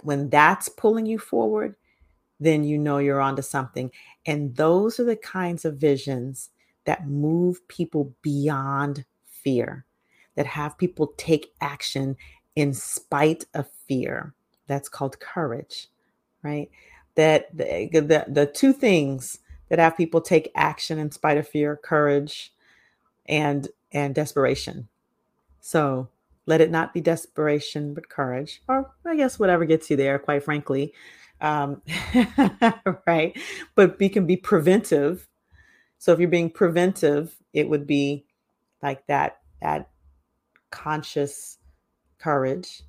when 0.02 0.30
that's 0.30 0.68
pulling 0.68 1.06
you 1.06 1.18
forward, 1.18 1.74
then 2.38 2.64
you 2.64 2.78
know 2.78 2.98
you're 2.98 3.20
onto 3.20 3.42
something. 3.42 3.90
And 4.26 4.56
those 4.56 4.98
are 5.00 5.04
the 5.04 5.16
kinds 5.16 5.64
of 5.64 5.76
visions 5.76 6.50
that 6.84 7.06
move 7.06 7.66
people 7.68 8.14
beyond 8.22 9.04
fear, 9.24 9.84
that 10.34 10.46
have 10.46 10.78
people 10.78 11.14
take 11.16 11.52
action 11.60 12.16
in 12.56 12.72
spite 12.74 13.44
of 13.54 13.68
fear. 13.88 14.34
That's 14.66 14.88
called 14.88 15.20
courage, 15.20 15.88
right? 16.42 16.70
That 17.14 17.56
the, 17.56 17.88
the, 17.92 18.24
the 18.28 18.46
two 18.46 18.72
things 18.72 19.38
that 19.68 19.78
have 19.78 19.96
people 19.96 20.20
take 20.20 20.50
action 20.54 20.98
in 20.98 21.10
spite 21.10 21.38
of 21.38 21.48
fear, 21.48 21.76
courage 21.76 22.51
and 23.26 23.68
and 23.92 24.14
desperation. 24.14 24.88
So 25.60 26.08
let 26.46 26.60
it 26.60 26.70
not 26.70 26.92
be 26.92 27.00
desperation, 27.00 27.94
but 27.94 28.08
courage, 28.08 28.62
or 28.68 28.92
I 29.04 29.16
guess 29.16 29.38
whatever 29.38 29.64
gets 29.64 29.90
you 29.90 29.96
there, 29.96 30.18
quite 30.18 30.42
frankly. 30.42 30.92
Um, 31.40 31.82
right. 33.06 33.36
But 33.74 33.98
we 33.98 34.08
can 34.08 34.26
be 34.26 34.36
preventive. 34.36 35.28
So 35.98 36.12
if 36.12 36.20
you're 36.20 36.28
being 36.28 36.50
preventive, 36.50 37.34
it 37.52 37.68
would 37.68 37.86
be 37.86 38.24
like 38.82 39.06
that, 39.08 39.38
that 39.60 39.90
conscious 40.70 41.58
courage. 42.18 42.82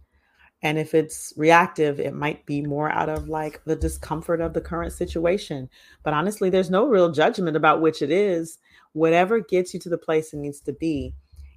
And 0.62 0.78
if 0.78 0.94
it's 0.94 1.34
reactive, 1.36 2.00
it 2.00 2.14
might 2.14 2.46
be 2.46 2.62
more 2.62 2.90
out 2.90 3.10
of 3.10 3.28
like 3.28 3.62
the 3.66 3.76
discomfort 3.76 4.40
of 4.40 4.54
the 4.54 4.62
current 4.62 4.94
situation. 4.94 5.70
But 6.04 6.14
honestly, 6.14 6.50
there's 6.50 6.70
no 6.70 6.88
real 6.88 7.12
judgment 7.12 7.58
about 7.58 7.82
which 7.82 8.02
it 8.02 8.12
is. 8.12 8.60
Whatever 8.94 9.40
gets 9.40 9.74
you 9.74 9.80
to 9.82 9.90
the 9.90 9.98
place 9.98 10.34
it 10.34 10.38
needs 10.38 10.62
to 10.62 10.74
be. 10.74 11.14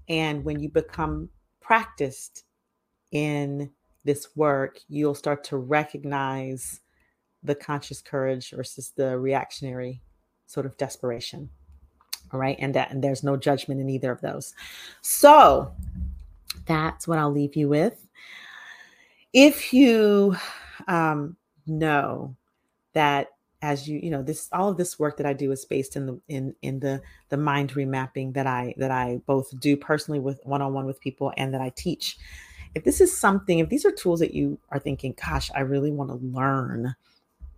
And 0.08 0.44
when 0.44 0.60
you 0.60 0.68
become 0.68 1.28
practiced 1.60 2.44
in 3.12 3.70
this 4.04 4.28
work, 4.36 4.78
you'll 4.88 5.14
start 5.14 5.44
to 5.44 5.56
recognize 5.56 6.80
the 7.42 7.54
conscious 7.54 8.02
courage 8.02 8.50
versus 8.50 8.92
the 8.96 9.18
reactionary 9.18 10.02
sort 10.46 10.66
of 10.66 10.76
desperation. 10.76 11.48
All 12.32 12.40
right. 12.40 12.56
And 12.58 12.74
that, 12.74 12.90
and 12.90 13.02
there's 13.02 13.22
no 13.22 13.36
judgment 13.36 13.80
in 13.80 13.88
either 13.88 14.10
of 14.10 14.20
those. 14.20 14.54
So 15.00 15.72
that's 16.66 17.06
what 17.06 17.18
I'll 17.18 17.30
leave 17.30 17.54
you 17.54 17.68
with. 17.68 18.06
If 19.32 19.72
you 19.72 20.36
um, 20.88 21.36
know 21.66 22.34
that 22.94 23.28
as 23.62 23.88
you 23.88 23.98
you 24.02 24.10
know 24.10 24.22
this 24.22 24.48
all 24.52 24.68
of 24.68 24.76
this 24.76 24.98
work 24.98 25.16
that 25.16 25.26
i 25.26 25.32
do 25.32 25.50
is 25.50 25.64
based 25.64 25.96
in 25.96 26.06
the 26.06 26.20
in 26.28 26.54
in 26.62 26.78
the 26.80 27.00
the 27.30 27.36
mind 27.36 27.70
remapping 27.70 28.34
that 28.34 28.46
i 28.46 28.74
that 28.76 28.90
i 28.90 29.20
both 29.26 29.58
do 29.60 29.76
personally 29.76 30.20
with 30.20 30.40
one-on-one 30.44 30.86
with 30.86 31.00
people 31.00 31.32
and 31.36 31.54
that 31.54 31.60
i 31.60 31.70
teach 31.70 32.18
if 32.74 32.84
this 32.84 33.00
is 33.00 33.16
something 33.16 33.58
if 33.58 33.68
these 33.68 33.84
are 33.84 33.92
tools 33.92 34.20
that 34.20 34.34
you 34.34 34.58
are 34.70 34.78
thinking 34.78 35.14
gosh 35.24 35.50
i 35.54 35.60
really 35.60 35.90
want 35.90 36.10
to 36.10 36.16
learn 36.16 36.94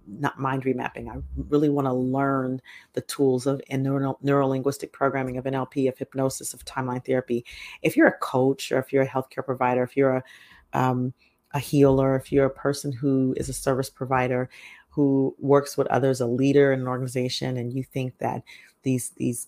not 0.08 0.38
mind 0.38 0.64
remapping. 0.64 1.08
I 1.08 1.20
really 1.48 1.68
want 1.68 1.86
to 1.86 1.92
learn 1.92 2.60
the 2.94 3.02
tools 3.02 3.46
of 3.46 3.60
neuro, 3.70 4.18
neuro 4.22 4.46
linguistic 4.46 4.92
programming, 4.92 5.36
of 5.36 5.44
NLP, 5.44 5.88
of 5.88 5.98
hypnosis, 5.98 6.54
of 6.54 6.64
timeline 6.64 7.04
therapy. 7.04 7.44
If 7.82 7.96
you're 7.96 8.08
a 8.08 8.18
coach 8.18 8.72
or 8.72 8.78
if 8.78 8.92
you're 8.92 9.02
a 9.02 9.08
healthcare 9.08 9.44
provider, 9.44 9.82
if 9.82 9.96
you're 9.96 10.16
a 10.16 10.24
um, 10.72 11.12
a 11.52 11.58
healer, 11.58 12.14
if 12.14 12.30
you're 12.30 12.46
a 12.46 12.50
person 12.50 12.92
who 12.92 13.34
is 13.36 13.48
a 13.48 13.54
service 13.54 13.88
provider 13.88 14.50
who 14.98 15.32
works 15.38 15.78
with 15.78 15.86
others, 15.86 16.20
a 16.20 16.26
leader 16.26 16.72
in 16.72 16.80
an 16.80 16.88
organization, 16.88 17.56
and 17.56 17.72
you 17.72 17.84
think 17.84 18.18
that 18.18 18.42
these 18.82 19.10
these 19.10 19.46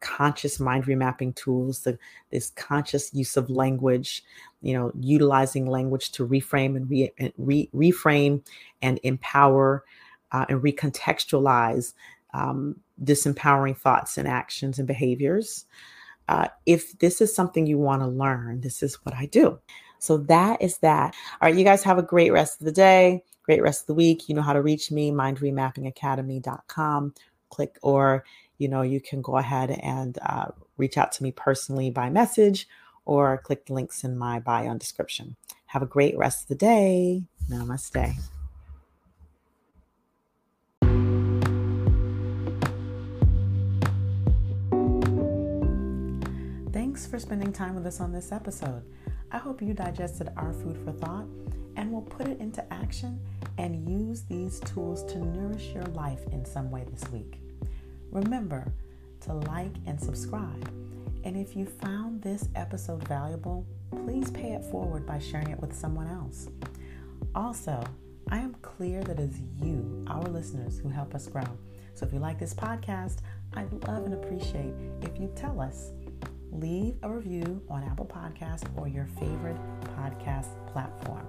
conscious 0.00 0.58
mind 0.58 0.86
remapping 0.86 1.36
tools, 1.36 1.80
the, 1.80 1.98
this 2.30 2.48
conscious 2.56 3.12
use 3.12 3.36
of 3.36 3.50
language, 3.50 4.24
you 4.62 4.72
know, 4.72 4.90
utilizing 4.98 5.66
language 5.66 6.12
to 6.12 6.26
reframe 6.26 6.76
and 6.76 6.88
re, 6.88 7.12
re, 7.36 7.68
reframe 7.74 8.42
and 8.80 8.98
empower 9.02 9.84
uh, 10.32 10.46
and 10.48 10.62
recontextualize 10.62 11.92
um, 12.32 12.74
disempowering 13.04 13.76
thoughts 13.76 14.16
and 14.16 14.26
actions 14.26 14.78
and 14.78 14.88
behaviors. 14.88 15.66
Uh, 16.26 16.48
if 16.64 16.98
this 17.00 17.20
is 17.20 17.34
something 17.34 17.66
you 17.66 17.76
want 17.76 18.00
to 18.00 18.08
learn, 18.08 18.62
this 18.62 18.82
is 18.82 18.94
what 19.04 19.14
I 19.14 19.26
do. 19.26 19.58
So 20.06 20.18
that 20.18 20.62
is 20.62 20.78
that. 20.78 21.14
All 21.40 21.48
right, 21.48 21.56
you 21.56 21.64
guys 21.64 21.82
have 21.82 21.98
a 21.98 22.02
great 22.02 22.32
rest 22.32 22.60
of 22.60 22.64
the 22.64 22.72
day, 22.72 23.24
great 23.42 23.60
rest 23.60 23.82
of 23.82 23.86
the 23.88 23.94
week. 23.94 24.28
You 24.28 24.36
know 24.36 24.42
how 24.42 24.52
to 24.52 24.62
reach 24.62 24.90
me, 24.90 25.10
mindremappingacademy.com. 25.10 27.14
Click 27.50 27.78
or 27.82 28.24
you 28.58 28.68
know, 28.68 28.82
you 28.82 29.00
can 29.00 29.20
go 29.20 29.36
ahead 29.36 29.70
and 29.70 30.18
uh, 30.24 30.46
reach 30.76 30.96
out 30.96 31.12
to 31.12 31.22
me 31.22 31.32
personally 31.32 31.90
by 31.90 32.08
message 32.08 32.68
or 33.04 33.38
click 33.38 33.66
the 33.66 33.74
links 33.74 34.04
in 34.04 34.16
my 34.16 34.40
bio 34.40 34.70
and 34.70 34.80
description. 34.80 35.36
Have 35.66 35.82
a 35.82 35.86
great 35.86 36.16
rest 36.16 36.42
of 36.42 36.48
the 36.48 36.54
day. 36.54 37.24
Namaste. 37.50 38.14
Thanks 46.72 47.06
for 47.06 47.18
spending 47.18 47.52
time 47.52 47.74
with 47.74 47.86
us 47.86 48.00
on 48.00 48.12
this 48.12 48.32
episode. 48.32 48.82
I 49.30 49.38
hope 49.38 49.60
you 49.60 49.74
digested 49.74 50.30
our 50.36 50.52
food 50.52 50.78
for 50.84 50.92
thought 50.92 51.26
and 51.76 51.92
will 51.92 52.02
put 52.02 52.28
it 52.28 52.40
into 52.40 52.64
action 52.72 53.20
and 53.58 53.88
use 53.88 54.22
these 54.22 54.60
tools 54.60 55.04
to 55.12 55.18
nourish 55.18 55.72
your 55.74 55.84
life 55.86 56.20
in 56.32 56.44
some 56.44 56.70
way 56.70 56.84
this 56.90 57.10
week. 57.10 57.40
Remember 58.10 58.72
to 59.20 59.34
like 59.34 59.74
and 59.86 60.00
subscribe. 60.00 60.70
And 61.24 61.36
if 61.36 61.56
you 61.56 61.66
found 61.66 62.22
this 62.22 62.48
episode 62.54 63.06
valuable, 63.08 63.66
please 63.90 64.30
pay 64.30 64.52
it 64.52 64.64
forward 64.64 65.06
by 65.06 65.18
sharing 65.18 65.50
it 65.50 65.60
with 65.60 65.74
someone 65.74 66.06
else. 66.06 66.48
Also, 67.34 67.82
I 68.30 68.38
am 68.38 68.54
clear 68.62 69.02
that 69.04 69.18
it's 69.18 69.38
you, 69.60 70.04
our 70.08 70.22
listeners, 70.22 70.78
who 70.78 70.88
help 70.88 71.14
us 71.14 71.26
grow. 71.26 71.46
So 71.94 72.06
if 72.06 72.12
you 72.12 72.18
like 72.18 72.38
this 72.38 72.54
podcast, 72.54 73.18
I'd 73.54 73.72
love 73.86 74.04
and 74.04 74.14
appreciate 74.14 74.74
if 75.02 75.18
you 75.18 75.32
tell 75.34 75.60
us. 75.60 75.92
Leave 76.52 76.94
a 77.02 77.10
review 77.10 77.62
on 77.68 77.82
Apple 77.84 78.06
Podcasts 78.06 78.66
or 78.76 78.88
your 78.88 79.06
favorite 79.18 79.58
podcast 79.96 80.48
platform. 80.72 81.26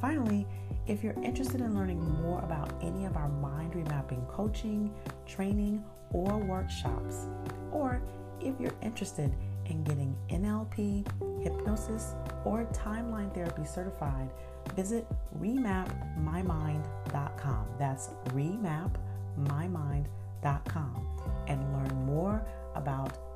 Finally, 0.00 0.46
if 0.86 1.04
you're 1.04 1.20
interested 1.22 1.60
in 1.60 1.74
learning 1.74 2.00
more 2.22 2.38
about 2.40 2.72
any 2.82 3.04
of 3.04 3.16
our 3.16 3.28
mind 3.28 3.74
remapping 3.74 4.26
coaching, 4.28 4.90
training, 5.26 5.84
or 6.12 6.38
workshops, 6.38 7.26
or 7.70 8.02
if 8.40 8.58
you're 8.58 8.74
interested 8.82 9.32
in 9.66 9.84
getting 9.84 10.16
NLP, 10.30 11.06
hypnosis, 11.42 12.14
or 12.44 12.64
timeline 12.72 13.32
therapy 13.34 13.64
certified, 13.64 14.30
visit 14.74 15.06
remapmymind.com. 15.38 17.66
That's 17.78 18.08
remapmymind.com 18.28 21.06
and 21.46 21.72
learn 21.72 22.06
more 22.06 22.44
about 22.74 23.29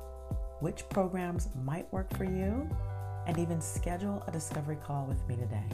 which 0.59 0.87
programs 0.89 1.49
might 1.63 1.91
work 1.91 2.15
for 2.17 2.23
you 2.23 2.69
and 3.27 3.37
even 3.37 3.59
schedule 3.61 4.23
a 4.27 4.31
discovery 4.31 4.77
call 4.77 5.05
with 5.05 5.27
me 5.27 5.35
today. 5.35 5.69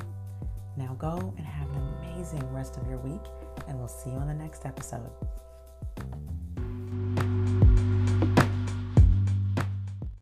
Now 0.77 0.95
go 0.97 1.33
and 1.37 1.45
have 1.45 1.69
an 1.69 1.93
amazing 1.99 2.51
rest 2.53 2.77
of 2.77 2.87
your 2.87 2.97
week, 2.99 3.21
and 3.67 3.77
we'll 3.77 3.87
see 3.87 4.09
you 4.09 4.17
on 4.17 4.27
the 4.27 4.33
next 4.33 4.65
episode. 4.65 5.09